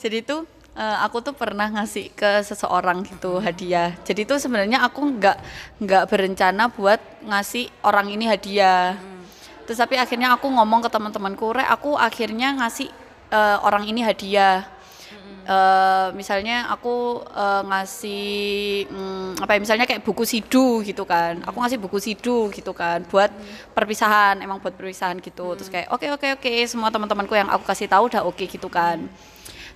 [0.00, 0.40] Jadi tuh
[0.72, 3.92] eh, aku tuh pernah ngasih ke seseorang gitu hadiah.
[4.00, 5.36] Jadi tuh sebenarnya aku nggak
[5.82, 8.96] nggak berencana buat ngasih orang ini hadiah.
[9.68, 12.88] Terus tapi akhirnya aku ngomong ke teman-temanku, "Rek, aku akhirnya ngasih
[13.30, 14.64] eh, orang ini hadiah."
[15.50, 18.26] Eh, misalnya aku eh, ngasih
[18.86, 21.42] mm, apa ya misalnya kayak buku sidu gitu kan.
[21.42, 23.34] Aku ngasih buku sidu gitu kan buat
[23.74, 25.58] perpisahan emang buat perpisahan gitu.
[25.58, 29.02] Terus kayak oke oke oke semua teman-temanku yang aku kasih tahu udah oke gitu kan.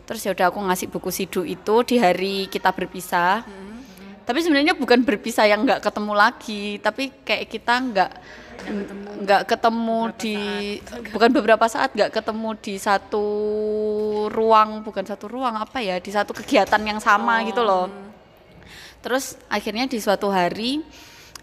[0.07, 3.43] Terus ya udah aku ngasih buku sidu itu di hari kita berpisah.
[4.25, 8.11] Tapi sebenarnya bukan berpisah yang nggak ketemu lagi tapi kayak kita nggak
[9.25, 10.37] nggak ketemu di
[11.13, 13.27] bukan beberapa saat nggak ketemu di satu
[14.29, 17.89] ruang bukan satu ruang apa ya di satu kegiatan yang sama gitu loh.
[19.05, 20.81] Terus akhirnya di suatu hari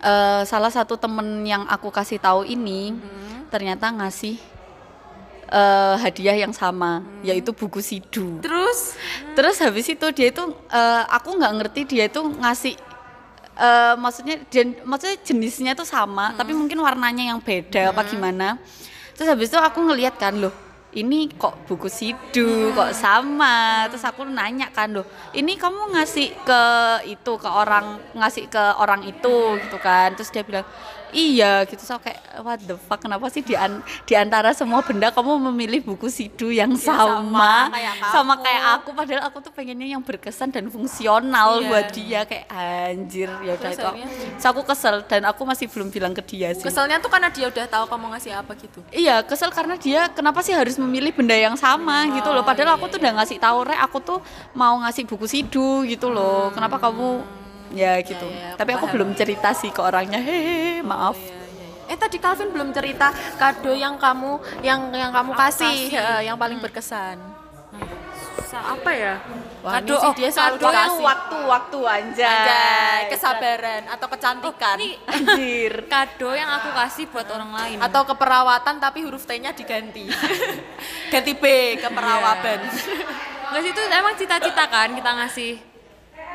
[0.02, 2.97] eh, salah satu temen yang aku kasih tahu ini
[3.54, 4.36] ternyata ngasih
[5.52, 8.41] eh, hadiah yang sama yaitu buku sidu.
[8.41, 8.97] Terus?
[9.38, 10.43] Terus habis itu dia itu
[10.74, 12.90] eh, aku nggak ngerti dia itu ngasih
[13.58, 18.60] eh, maksudnya jen- maksudnya jenisnya itu sama tapi mungkin warnanya yang beda apa gimana.
[19.18, 20.54] Terus habis itu aku ngelihat kan loh
[20.93, 23.88] ini kok buku sidu kok sama?
[23.88, 26.62] Terus aku nanya kan loh ini kamu ngasih ke
[27.08, 30.12] itu ke orang ngasih ke orang itu gitu kan.
[30.13, 30.67] Terus dia bilang
[31.12, 31.80] iya gitu.
[31.80, 35.84] So kayak what the fuck kenapa sih di, an- di antara semua benda kamu memilih
[35.84, 38.43] buku sidu yang sama sama, kayak sama aku.
[38.43, 38.89] kayak aku.
[38.91, 41.67] Padahal aku tuh pengennya yang berkesan dan fungsional Iya.
[41.67, 42.19] buat dia.
[42.23, 43.84] Kayak anjir ya udah itu.
[43.84, 43.99] Aku,
[44.39, 46.63] terus aku kesel dan aku masih belum bilang ke dia sih.
[46.63, 48.80] Keselnya tuh karena dia udah tahu kamu ngasih apa gitu.
[48.91, 52.41] Iya, kesel karena dia kenapa sih harus memilih benda yang sama gitu loh.
[52.41, 54.20] Padahal aku tuh udah ngasih tahu Rek, aku tuh
[54.52, 56.50] mau ngasih buku sidu gitu loh.
[56.50, 57.22] Kenapa kamu
[57.72, 58.28] ya gitu.
[58.28, 58.94] iya, aku Tapi aku paham.
[58.98, 60.20] belum cerita sih ke orangnya.
[60.20, 61.15] Hehehe, maaf.
[61.15, 61.94] Iya, iya, iya.
[61.94, 66.60] Eh tadi Calvin belum cerita kado yang kamu yang yang kamu kasih, eh, yang paling
[66.60, 67.15] berkesan.
[68.44, 69.15] Sa- apa ya
[69.62, 71.04] Wah, kado sih oh dia selalu kado yang dikasih.
[71.06, 72.26] waktu waktu anjay.
[72.26, 75.74] Anjay, kesabaran atau kecantikan ini Anjir.
[75.93, 80.10] kado yang aku kasih buat orang lain atau keperawatan tapi huruf T-nya diganti.
[81.13, 81.45] Ganti B
[81.78, 82.60] keperawatan.
[83.52, 85.54] Enggak sih itu emang cita-cita kan kita ngasih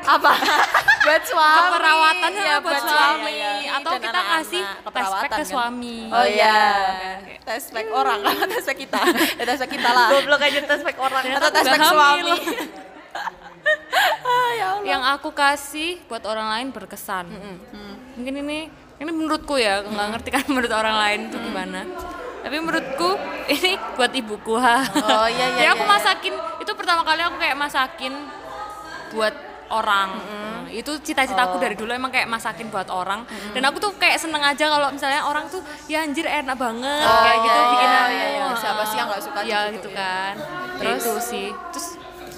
[0.07, 0.29] Apa?
[1.07, 1.57] buat suami.
[1.57, 3.71] keperawatan Iya, buat suami iya, iya.
[3.81, 4.63] atau Dan kita anak-anak, kasih
[4.93, 5.45] tespek ke kan.
[5.47, 6.59] suami Oh iya.
[7.41, 9.01] Tes pack orang kan tes pack kita.
[9.35, 10.07] Ya, tes pack kita lah.
[10.13, 11.21] Goblok aja tes pack orang.
[11.33, 11.95] Atau tes udah pack hamil.
[11.97, 12.33] suami.
[14.23, 14.85] Ah, ya Allah.
[14.85, 17.25] yang aku kasih buat orang lain berkesan.
[18.15, 18.59] Mungkin ini
[18.97, 21.81] ini menurutku ya nggak ngerti kan menurut orang lain itu gimana.
[22.37, 23.09] Tapi menurutku
[23.49, 24.79] ini buat ibuku ha.
[25.03, 25.95] Oh, iya, iya, jadi aku iya, iya.
[25.99, 28.13] masakin itu pertama kali aku kayak masakin
[29.11, 29.35] buat
[29.67, 30.09] orang.
[30.67, 31.59] Itu cita-citaku Oh.
[31.59, 33.23] dari dulu emang kayak masakin buat orang.
[33.51, 37.19] Dan aku tuh kayak seneng aja kalau misalnya orang tuh ya anjir enak banget Oh,
[37.19, 38.45] kayak gitu iya, bikin iya, iya, iya.
[38.55, 39.99] Siapa sih yang nggak suka ya gitu, gitu ya.
[39.99, 40.33] kan.
[40.77, 40.99] Terus?
[41.03, 41.47] itu sih.
[41.71, 41.87] Terus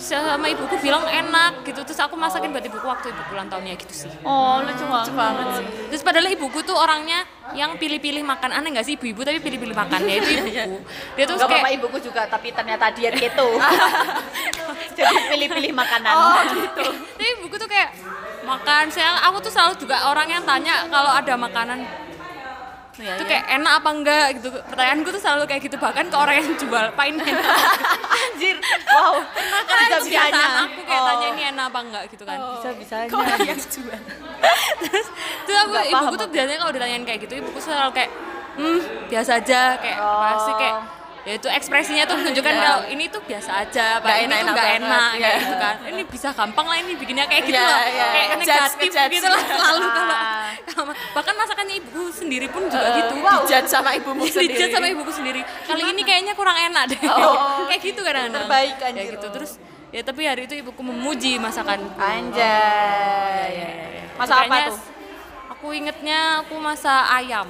[0.09, 3.93] sama ibuku bilang enak gitu terus aku masakin buat ibuku waktu ibuku ulang tahunnya gitu
[3.93, 5.45] sih Oh, lucu banget.
[5.61, 5.65] sih.
[5.93, 7.21] terus padahal ibuku tuh orangnya
[7.53, 10.77] yang pilih-pilih makan aneh nggak sih ibu-ibu tapi pilih-pilih makan ya itu ibuku
[11.13, 13.49] dia tuh apa-apa kayak ibuku juga, tapi ternyata diet keto.
[14.97, 16.13] Jadi pilih-pilih makanan.
[16.13, 16.85] Oh, gitu.
[17.17, 17.93] tapi ibuku tuh kayak
[18.45, 21.85] makan saya aku tuh selalu juga orang yang tanya kalau ada makanan
[22.99, 23.31] Iya, itu iya.
[23.31, 26.85] kayak enak apa enggak gitu pertanyaanku tuh selalu kayak gitu bahkan ke orang yang jual
[26.93, 27.47] pain enak
[28.19, 28.57] Anjir.
[28.85, 29.23] Wow.
[29.63, 30.61] karena Bisa kebiasaan bisanya.
[30.65, 31.07] aku kayak Oh.
[31.07, 33.07] tanya ini enak apa enggak gitu kan Bisa bisanya.
[33.07, 33.99] Kok orang yang jual?
[34.83, 35.07] terus
[35.57, 38.11] aku Nggak ibuku tuh biasanya kalau ditanyain kayak gitu ibuku selalu kayak
[38.51, 40.75] hmm biasa aja kayak pasti kayak
[41.29, 42.61] ya itu ekspresinya tuh menunjukkan Iya.
[42.65, 44.09] kalau ini tuh biasa aja, Pak.
[44.09, 45.75] Ini tuh enak-enak nggak enak kayak gitu kan.
[45.85, 47.81] Ini bisa gampang lah ini bikinnya kayak gitu Iya, loh.
[47.85, 48.07] iya.
[48.09, 49.13] Kayak negatif ngejudge.
[49.13, 49.93] gitu lah selalu Ah.
[49.93, 50.17] kalau
[50.65, 53.13] kalau- bahkan masakannya ibu sendiri pun juga gitu.
[53.13, 54.57] Dijat sama ibumu sendiri.
[54.57, 55.41] Dijat sama ibuku sendiri.
[55.63, 56.99] Kali ini kayaknya kurang enak deh.
[57.05, 57.61] Oh.
[57.69, 58.33] kayak gitu kadang-kadang.
[58.41, 59.13] Terbaik, Kayak anjir.
[59.13, 59.51] gitu terus
[59.89, 61.77] ya tapi hari itu ibuku memuji masakan.
[61.93, 63.69] Anjay.
[64.15, 64.79] Masa apa Kayaknya tuh?
[65.51, 67.47] Aku ingetnya aku masak ayam.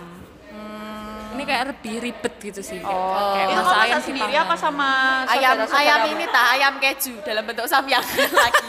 [1.29, 2.81] Ini kayak lebih ribet gitu sih.
[2.81, 4.87] Oh, kayak itu masak ayam masak sendiri apa sama
[5.25, 5.79] ayam saudara-saudara?
[5.79, 8.05] ayam ini tah ayam keju dalam bentuk samyang
[8.39, 8.67] lagi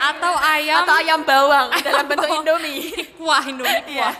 [0.00, 4.10] atau ayam atau ayam bawang dalam bentuk indomie kuah Indomie Iya.
[4.10, 4.16] kuah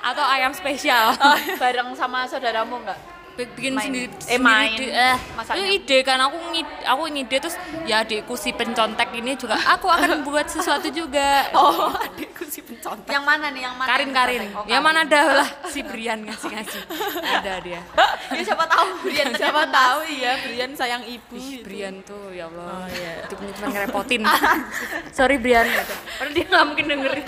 [0.00, 1.10] atau ayam spesial
[1.58, 2.98] bareng sama saudaramu enggak?
[3.38, 3.84] Bikin Main.
[3.84, 4.70] sendiri Eh, sendiri main.
[4.74, 5.54] di- eh Masaknya.
[5.60, 6.18] itu ide kan?
[6.20, 10.88] Aku ngide, aku ngide terus ya adikku si pencontek ini juga aku akan buat sesuatu
[10.88, 11.46] juga.
[11.52, 13.06] Oh adikku si pencontek.
[13.08, 13.62] Yang mana nih?
[13.62, 13.88] Yang mana?
[13.88, 14.40] Karin Karin?
[14.50, 15.48] Oh, yang mana ada lah?
[15.66, 16.82] Si Brian ngasih ngasih
[17.22, 17.80] ada dia.
[18.28, 19.98] Ya siapa tahu Brian siapa tahu.
[20.06, 22.84] iya Brian sayang ibu Ih, Brian tuh ya Allah.
[22.84, 23.24] Oh, iya.
[23.24, 24.20] hidupnya cuma ngerepotin.
[25.16, 25.64] Sorry Brian.
[25.64, 27.24] Padahal dia nggak mungkin dengerin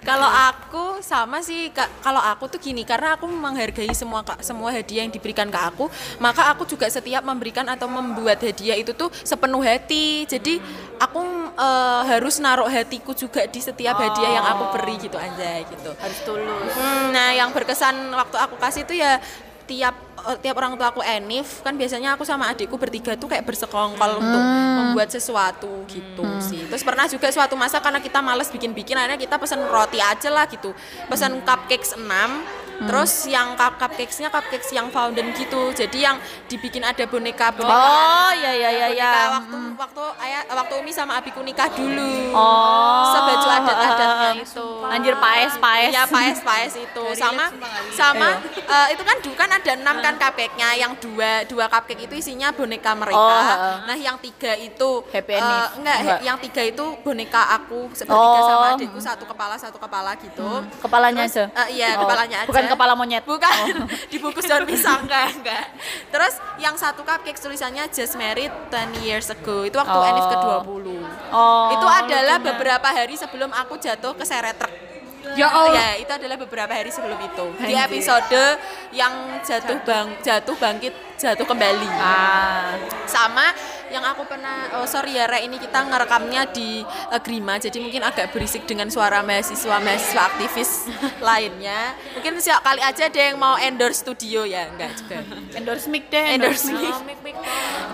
[0.00, 5.10] kalau aku sama sih kalau aku tuh gini karena aku menghargai semua semua hadiah yang
[5.10, 5.86] diberikan ke aku
[6.18, 10.24] maka aku juga setiap memberikan atau membuat hadiah itu tuh sepenuh hati.
[10.26, 10.58] Jadi
[11.00, 11.20] aku
[11.56, 15.90] eh, harus naruh hatiku juga di setiap hadiah yang aku beri gitu aja gitu.
[15.96, 16.72] Harus tulus.
[16.74, 19.20] Hmm, nah yang berkesan waktu aku kasih itu ya
[19.66, 19.94] tiap
[20.30, 24.22] eh, tiap orang tua aku enif kan biasanya aku sama adikku bertiga tuh kayak bersekongkol
[24.22, 24.42] untuk
[24.78, 26.64] membuat sesuatu gitu sih.
[26.70, 30.46] Terus pernah juga suatu masa karena kita males bikin-bikin akhirnya kita pesan roti aja lah
[30.48, 30.72] gitu.
[31.10, 37.04] Pesan cupcakes 6 terus yang cup cupcakesnya cupcakes yang fountain gitu jadi yang dibikin ada
[37.04, 39.10] boneka boneka Oh, iya iya iya boneka iya.
[39.32, 43.08] waktu waktu ayah waktu Umi sama abiku nikah dulu Oh.
[43.10, 45.90] sebaju adat-adatnya itu Anjir paes paes.
[45.90, 47.48] Ya paes paes itu sama
[47.90, 52.14] sama eh, itu kan dulu kan ada enam kan cupcake-nya yang dua dua cupcake itu
[52.16, 53.16] isinya boneka mereka.
[53.16, 55.42] Oh, nah yang tiga itu Happy Eve.
[55.76, 56.18] enggak, Enggak.
[56.22, 58.46] yang tiga itu boneka aku sepertiga Oh.
[58.46, 60.48] sama adikku satu kepala satu kepala gitu.
[60.78, 61.44] Kepalanya Terus, aja.
[61.62, 62.48] eh, iya Oh, kepalanya aja.
[62.48, 63.22] Bukan kepala monyet.
[63.22, 65.66] Bukan dibungkus daun pisang enggak enggak.
[66.10, 70.04] Terus yang satu cupcake tulisannya just married 20 years ago itu waktu Oh.
[70.06, 70.86] Enif ke-20.
[71.32, 71.68] Oh.
[71.72, 74.72] itu adalah beberapa hari sebelum aku jatuh ke seret truk.
[75.34, 77.46] ya Allah Ya, itu adalah beberapa hari sebelum itu.
[77.58, 78.40] Di episode
[78.94, 81.88] yang jatuh bang jatuh bangkit jatuh kembali.
[81.98, 82.78] Ah.
[83.04, 83.50] Sama
[83.90, 88.02] yang aku pernah oh sorry ya Re, ini kita ngerekamnya di eh, Grima jadi mungkin
[88.02, 90.90] agak berisik dengan suara mahasiswa-mahasiswa aktivis
[91.28, 91.94] lainnya.
[92.18, 95.18] Mungkin siap kali aja ada yang mau endorse studio ya, enggak juga.
[95.54, 96.26] Endorse mic deh.
[96.36, 97.22] endorse mic.
[97.22, 97.36] mic.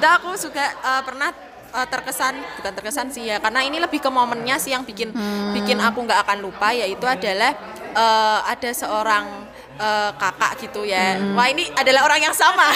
[0.01, 1.31] Itu aku juga eh, pernah
[1.73, 5.13] eh, terkesan bukan terkesan sih ya karena ini lebih ke momennya sih yang bikin
[5.57, 7.53] bikin aku nggak akan lupa yaitu adalah
[7.93, 11.17] eh, ada seorang eh, kakak gitu ya.
[11.33, 12.69] Wah ini adalah orang yang sama.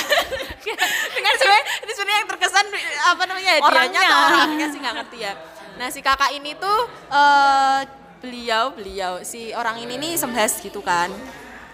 [1.17, 2.67] Dengan sebenarnya ini sebenarnya yang terkesan
[3.07, 4.01] apa namanya Orangnya.
[4.03, 4.67] atau orangnya.
[4.73, 5.33] sih nggak ngerti ya.
[5.77, 6.79] Nah si kakak ini tuh
[7.13, 7.81] eh,
[8.21, 11.13] beliau beliau si orang ini nih sembas gitu kan.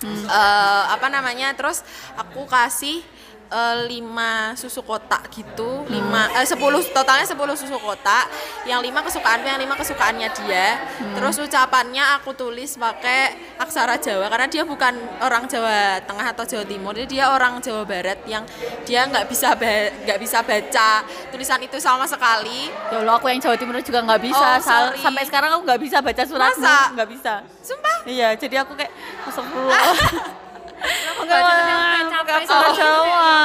[0.02, 1.86] Eh, apa namanya terus
[2.18, 3.06] aku kasih
[3.48, 8.28] eh, lima susu kotak gitu lima eh, sepuluh totalnya sepuluh susu kotak
[8.64, 10.80] yang lima kesukaanku yang lima kesukaannya dia
[11.12, 16.64] terus ucapannya aku tulis pakai aksara Jawa karena dia bukan orang Jawa Tengah atau Jawa
[16.64, 18.42] Timur jadi dia orang Jawa Barat yang
[18.82, 20.90] dia nggak bisa ba- nggak bisa baca
[21.28, 24.36] tulisan itu sama sekali Ya Allah aku yang Jawa Timur juga nggak bisa.
[24.36, 25.00] Oh, sorry.
[25.00, 26.64] sampai sekarang aku nggak bisa baca suratmu.
[26.92, 27.34] Nggak bisa.
[27.62, 28.92] sumpah Iya, jadi aku kayak
[29.24, 29.80] astagfirullah.
[31.18, 33.36] Enggak yang capek surat Jawa.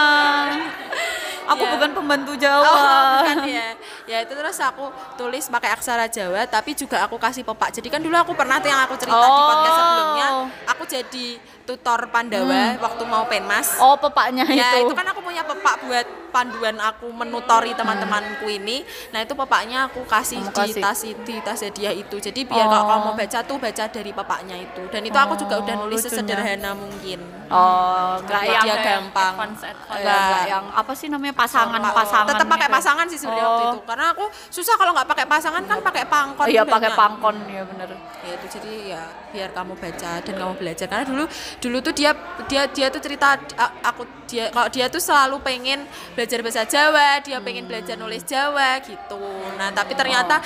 [1.48, 1.72] Aku Iya.
[1.74, 2.68] bukan pembantu Jawa.
[2.68, 2.76] Oh,
[3.24, 3.68] bukan ya.
[4.04, 7.72] Ya itu terus aku tulis pakai aksara Jawa tapi juga aku kasih pepak.
[7.72, 9.80] Jadi kan dulu aku pernah tuh yang aku cerita di podcast Oh.
[9.80, 10.28] sebelumnya,
[10.68, 11.28] aku jadi
[11.68, 13.76] tutor Pandawa waktu mau penmas.
[13.78, 14.88] Oh, pepaknya Ya itu.
[14.88, 18.82] itu kan aku punya pepak buat panduan aku menutori teman-temanku ini.
[19.12, 20.82] Nah itu pepaknya aku kasih Kamu di kasih.
[20.82, 22.16] tas di tas hadiah itu.
[22.18, 22.90] Jadi biar kalau Oh.
[22.90, 24.82] kamu mau baca tuh baca dari pepaknya itu.
[24.88, 26.14] Dan itu aku juga udah Oh, nulis lucunya.
[26.14, 27.20] sesederhana mungkin.
[27.48, 29.34] Oh, Biar yang dia gampang.
[29.34, 32.28] advance, nggak yang apa sih namanya pasangan pasangan.
[32.30, 32.76] tetap pakai gitu.
[32.76, 33.72] pasangan sih sebenarnya waktu Oh.
[33.72, 37.36] itu karena aku susah kalau nggak pakai pasangan kan pakai pangkon Oh, iya pakai pangkon
[37.46, 37.90] ya bener.
[38.20, 39.04] ya itu jadi ya
[39.34, 40.86] biar kamu baca dan kamu belajar.
[40.88, 41.26] Karena dulu
[41.60, 42.12] dulu tuh dia
[42.48, 43.40] dia dia tuh cerita
[43.84, 45.84] aku dia kalau dia tuh selalu pengen
[46.16, 49.24] belajar bahasa Jawa dia pengen belajar nulis Jawa gitu.
[49.60, 50.40] Nah tapi ternyata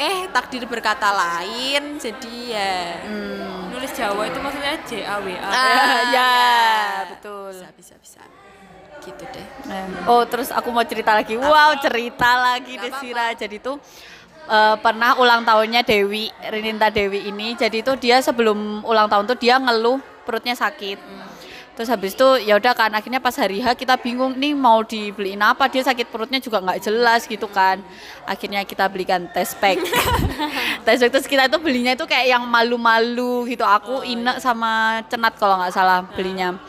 [0.00, 2.72] eh takdir berkata lain jadi ya
[3.68, 5.50] nulis Jawa itu maksudnya J A W A.
[5.50, 6.32] Ah, ya,
[7.12, 7.52] betul.
[7.52, 8.22] bisa bisa bisa.
[9.00, 9.46] Gitu deh.
[10.04, 11.32] Oh terus aku mau cerita lagi.
[11.36, 13.32] Wow cerita lagi Desira.
[13.32, 13.80] Jadi tuh
[14.48, 17.58] eh, pernah ulang tahunnya Dewi Rininta Dewi ini.
[17.58, 21.28] Jadi tuh dia sebelum ulang tahun tuh dia ngeluh perutnya sakit.
[21.70, 25.40] terus habis itu ya udah kan akhirnya pas hari H kita bingung nih mau dibeliin
[25.40, 25.64] apa?
[25.64, 27.80] Dia sakit perutnya juga nggak jelas gitu kan.
[28.28, 29.80] Akhirnya kita belikan test pack.
[30.84, 33.64] Test pack terus kita itu belinya itu kayak yang malu-malu gitu.
[33.64, 36.60] Aku Ine sama Cenat kalau nggak salah belinya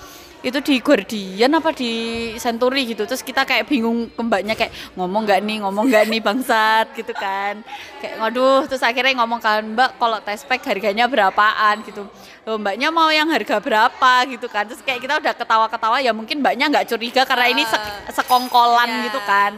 [0.42, 1.92] itu di Guardian apa di
[2.36, 3.06] Century gitu.
[3.06, 5.58] Terus kita kayak bingung ke mbaknya kayak ngomong nggak nih?
[5.62, 6.86] Ngomong nggak nih bangsat?
[6.94, 7.62] gitu kan.
[7.98, 8.66] Kayak waduh.
[8.66, 11.86] Terus akhirnya ngomong kan mbak kalau test pack harganya berapaan?
[11.86, 12.10] gitu.
[12.42, 14.14] Loh, mbaknya mau yang harga berapa?
[14.28, 14.66] gitu kan.
[14.66, 19.04] Terus kayak kita udah ketawa-ketawa ya mungkin mbaknya nggak curiga karena ini sek- sekongkolan Iya.
[19.08, 19.54] gitu kan.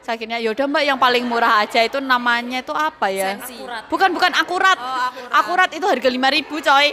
[0.00, 3.36] Terus akhirnya yaudah mbak yang paling murah aja itu namanya itu apa ya?
[3.36, 3.60] Sensi.
[3.90, 4.78] bukan bukan akurat.
[4.78, 5.30] Oh, akurat.
[5.34, 6.86] akurat itu harga 5000 coy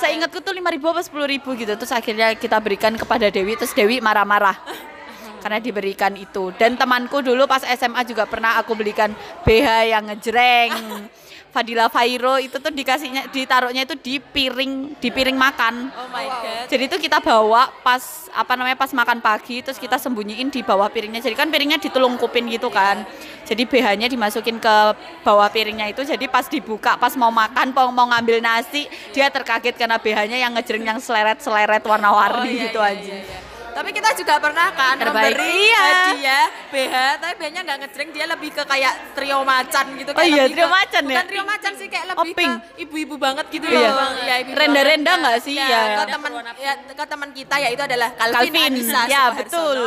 [0.00, 1.72] Seingatku tuh 5000 apa 10000 gitu.
[1.76, 4.56] Terus akhirnya kita berikan kepada Dewi terus Dewi marah-marah.
[5.42, 6.56] Karena diberikan itu.
[6.56, 9.12] Dan temanku dulu pas SMA juga pernah aku belikan
[9.44, 10.72] BH yang ngejreng.
[11.54, 15.86] Fadila Fairo itu tuh dikasihnya ditaruhnya itu di piring di piring makan.
[15.94, 16.66] Oh my god.
[16.66, 20.90] Jadi itu kita bawa pas apa namanya pas makan pagi terus kita sembunyiin di bawah
[20.90, 21.22] piringnya.
[21.22, 23.06] Jadi kan piringnya ditulungkupin gitu kan.
[23.46, 24.76] Jadi BH-nya dimasukin ke
[25.22, 26.02] bawah piringnya itu.
[26.02, 30.58] Jadi pas dibuka pas mau makan mau, mau ngambil nasi dia terkaget karena BH-nya yang
[30.58, 33.14] ngejreng yang seleret-seleret warna-warni Oh, iya, gitu iya, aja.
[33.14, 33.53] iya, iya.
[33.74, 35.34] Tapi kita juga pernah kan Terbaik.
[35.34, 35.82] memberi Iya.
[35.82, 40.10] hadiah BH, tapi BH-nya nggak ngejreng, dia lebih ke kayak trio macan gitu.
[40.10, 41.10] Oh kayak iya, lebih trio ke- macan ya?
[41.10, 42.54] Bukan trio macan sih, kayak Oh, lebih pink.
[42.54, 43.90] ke ibu-ibu banget gitu Iya.
[43.90, 44.10] loh.
[44.16, 45.54] Iya, ibu-ibu Renda-renda nggak sih?
[45.54, 45.80] Ya, Iya.
[45.96, 49.78] ke teman ya, ke teman kita ya itu adalah Calvin, Calvin, Anissa ya betul.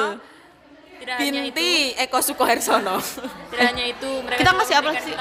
[0.98, 2.98] Tidak hanya itu, Binti Eko Sukoharsono.
[3.48, 5.16] tidak hanya itu mereka Kita ngasih apa sih?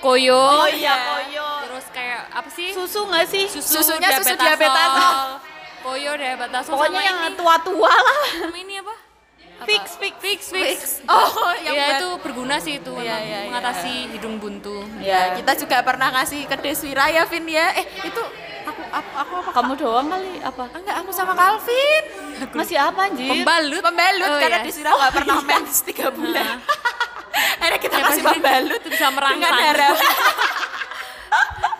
[0.00, 0.34] Koyo.
[0.34, 1.48] Oh iya, koyo.
[1.62, 2.68] Terus kayak apa sih?
[2.74, 3.44] Susu nggak sih?
[3.46, 5.51] Susunya susu diabetasol.
[5.82, 7.34] Koyo diabetasol Pokoknya sama yang ini.
[7.34, 8.20] tua-tua lah.
[8.40, 8.94] Sama ini apa?
[8.94, 9.64] Apa?
[9.64, 10.14] Fix, fix.
[10.18, 10.78] fix, fix.
[11.08, 11.26] Oh,
[11.56, 13.48] yang Iya buat- itu berguna sih itu Iya, iya, iya.
[13.48, 14.82] mengatasi hidung buntu.
[14.98, 17.70] Ya, kita juga pernah ngasih ke Deswira ya, Vin ya.
[17.76, 18.22] Eh, itu
[18.62, 19.50] aku aku, aku apa?
[19.52, 20.64] Kamu doang kali apa?
[20.72, 22.04] Enggak, aku sama Calvin.
[22.52, 23.28] Masih apa anjir?
[23.28, 23.80] Pembalut.
[23.80, 24.64] Pembalut Oh, karena iya.
[24.64, 26.56] Deswira nggak pernah mens 3 bulan.
[27.62, 28.26] Akhirnya kita Siapa kasih sih?
[28.28, 29.38] pembalut bisa merangsang.
[29.40, 30.14] dengan harapan.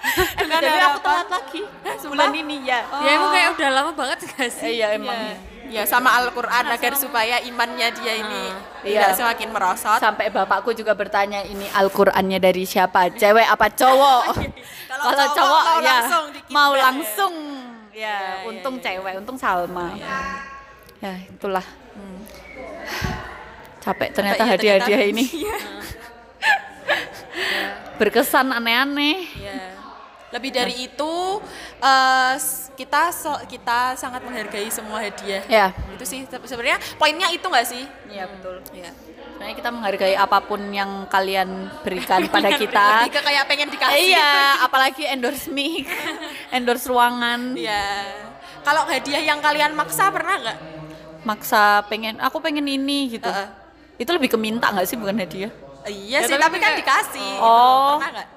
[0.40, 1.61] dengan Jadi aku telat lagi.
[2.03, 2.80] Bulan ini ya.
[3.00, 4.66] Ya emang kayak udah lama banget gak sih?
[4.66, 5.14] Eh, Iya emang.
[5.14, 5.32] Ya,
[5.72, 8.44] ya sama Al-Qur'an agar supaya imannya dia ini
[8.82, 9.09] Iya.
[9.09, 9.98] tidak semakin merosot.
[9.98, 13.09] Sampai bapakku juga bertanya ini Al-Qur'annya dari siapa?
[13.11, 14.22] Cewek apa cowok?
[14.92, 17.34] Kalau cowok cowok mau ya langsung mau langsung
[17.92, 19.96] ya, Iya, untung cewek, untung Salma.
[20.98, 21.64] Ya, itulah.
[23.80, 25.11] Capek ternyata Capek ya hadiah-hadiah ternyata.
[25.11, 25.24] ini.
[25.42, 25.57] Iya.
[27.98, 29.18] Berkesan aneh-aneh.
[29.32, 29.72] Iya.
[30.33, 31.12] Lebih dari itu
[31.78, 35.45] eh, s- kita so- kita sangat menghargai semua hadiah.
[35.47, 35.66] Ya.
[35.91, 37.85] Itu sih se- sebenarnya poinnya itu nggak sih?
[38.09, 38.64] Iya, betul.
[38.72, 38.91] Iya.
[39.33, 41.49] Sebenarnya kita menghargai apa pun yang kalian
[41.80, 42.87] berikan pada kita.
[43.03, 43.99] Lebih ke kayak pengen dikasih.
[44.09, 44.33] Iya,
[44.66, 45.85] apalagi endorse mic,
[46.57, 47.85] endorse ruangan, Iya.
[48.62, 50.59] Kalau hadiah yang kalian maksa pernah nggak?
[51.22, 53.26] maksa pengen, aku pengen ini gitu.
[53.26, 53.47] Heeh.
[53.97, 55.51] Itu lebih ke minta nggak sih bukan hadiah?
[55.85, 57.30] Iya Ya, sih, tapi tapi kan kayak- dikasih.
[57.33, 57.43] gitu.
[57.43, 57.95] Oh.
[57.97, 58.28] Pernah nggak?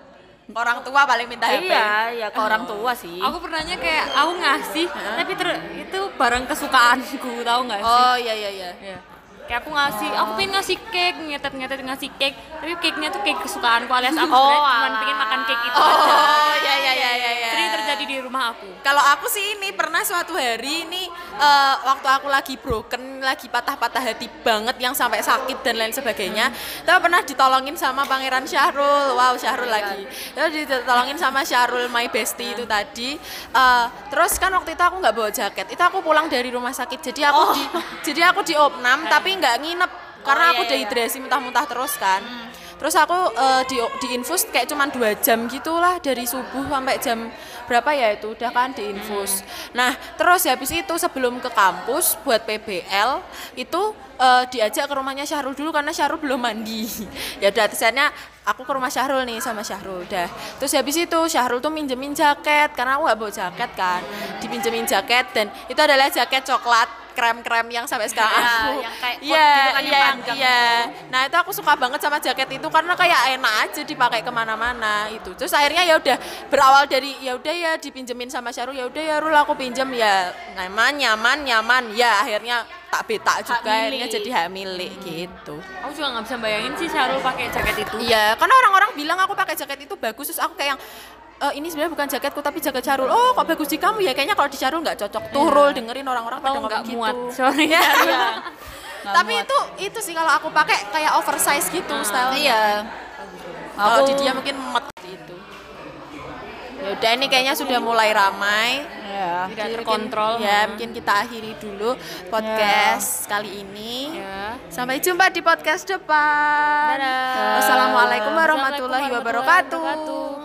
[0.54, 1.66] Orang tua paling minta HP.
[1.66, 3.18] Iya, ya ke orang tua sih.
[3.18, 7.90] Aku pernahnya kayak aku ngasih, tapi ter- itu barang kesukaanku, tahu nggak sih?
[7.90, 8.70] Oh iya iya iya.
[8.78, 8.98] Iya.
[9.46, 13.94] Kayak aku ngasih, aku pengen ngasih cake, ngetet-ngetet ngasih cake, tapi cake-nya tuh cake kesukaanku
[13.94, 16.14] alias aku Oh, cuma pengen makan cake itu aja.
[16.18, 17.32] Oh iya iya iya iya.
[17.38, 17.50] iya.
[17.54, 18.66] Sering terjadi di rumah aku.
[18.82, 21.06] Kalau aku sih ini pernah suatu hari ini
[21.38, 26.50] eh, waktu aku lagi broken, lagi patah-patah hati banget yang sampai sakit dan lain sebagainya.
[26.82, 29.14] Tapi pernah ditolongin sama Pangeran Syahrul.
[29.14, 30.10] Wow, Syahrul lagi.
[30.34, 33.14] Terus ditolongin sama Syahrul my bestie itu tadi.
[33.54, 35.70] Eh, terus kan waktu itu aku nggak bawa jaket.
[35.70, 37.14] Itu aku pulang dari rumah sakit.
[37.14, 37.64] Jadi aku di
[38.10, 39.92] jadi aku di opnam tapi nggak nginep
[40.26, 40.74] karena Oh, aku iya, iya.
[40.74, 42.22] dehidrasi muntah-muntah terus kan.
[42.76, 47.32] Terus aku eh, di di infus kayak cuman dua jam gitulah dari subuh sampai jam
[47.72, 49.46] berapa ya itu udah kan di infus.
[49.72, 53.24] Nah terus habis itu sebelum ke kampus buat PBL
[53.56, 53.82] itu
[54.16, 56.88] eh, diajak ke rumahnya Syahrul dulu karena Syahrul belum mandi.
[57.44, 58.12] ya udah terusnya
[58.46, 60.28] aku ke rumah Syahrul nih sama Syahrul udah.
[60.62, 64.02] Terus habis itu Syahrul tuh minjemin jaket karena aku nggak bawa jaket kan.
[64.40, 69.18] Dipinjemin jaket dan itu adalah jaket coklat krem-krem yang sampai sekarang Ya, aku yang kayak
[69.24, 70.62] coat iya gitu kan, iya yang iya
[71.08, 75.08] nah itu aku suka banget sama jaket itu karena kayak enak aja dipakai ke mana-mana
[75.08, 76.18] itu terus akhirnya ya udah
[76.52, 80.36] berawal dari ya udah ya dipinjemin sama Syarul ya udah ya Rul aku pinjem ya
[80.60, 85.56] nyaman nyaman nyaman ya akhirnya tak beta juga akhirnya jadi hak milik gitu.
[85.84, 87.96] Aku juga nggak bisa bayangin sih Syarul pakai jaket itu.
[88.02, 90.82] iya karena orang-orang bilang aku pakai jaket itu bagus terus aku kayak yang
[91.36, 93.12] "Eh, ini sebenarnya bukan jaketku tapi jaket Syarul.
[93.12, 94.16] Oh kok bagus di kamu ya?
[94.16, 95.24] Kayaknya kalau di Syarul nggak cocok.
[95.30, 96.96] Tuh Rul dengerin orang-orang pada nggak gitu.
[96.96, 97.68] muat, sorry.
[97.68, 97.84] Iya.
[99.06, 99.44] Nggak tapi muat.
[99.44, 102.88] itu itu sih kalau aku pakai kayak oversize gitu style Iya.
[103.76, 105.36] kalau di dia mungkin met itu
[106.86, 108.86] ya udah ini kayaknya sudah mulai ramai.
[109.10, 109.50] Ya.
[109.50, 110.38] Tidak Jadi terkontrol.
[110.38, 111.98] Mungkin, ya, mungkin kita akhiri dulu
[112.30, 114.22] podcast kali ini.
[114.22, 114.60] Ya.
[114.70, 117.02] Sampai jumpa di podcast depan.
[117.02, 117.58] Dadah.
[117.58, 119.82] Wassalamualaikum warahmatullahi Assalamualaikum warahmatullahi wabarakatuh.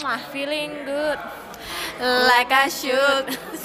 [0.00, 0.32] wabarakatuh.
[0.32, 1.18] Feeling good.
[2.00, 3.28] Like I should.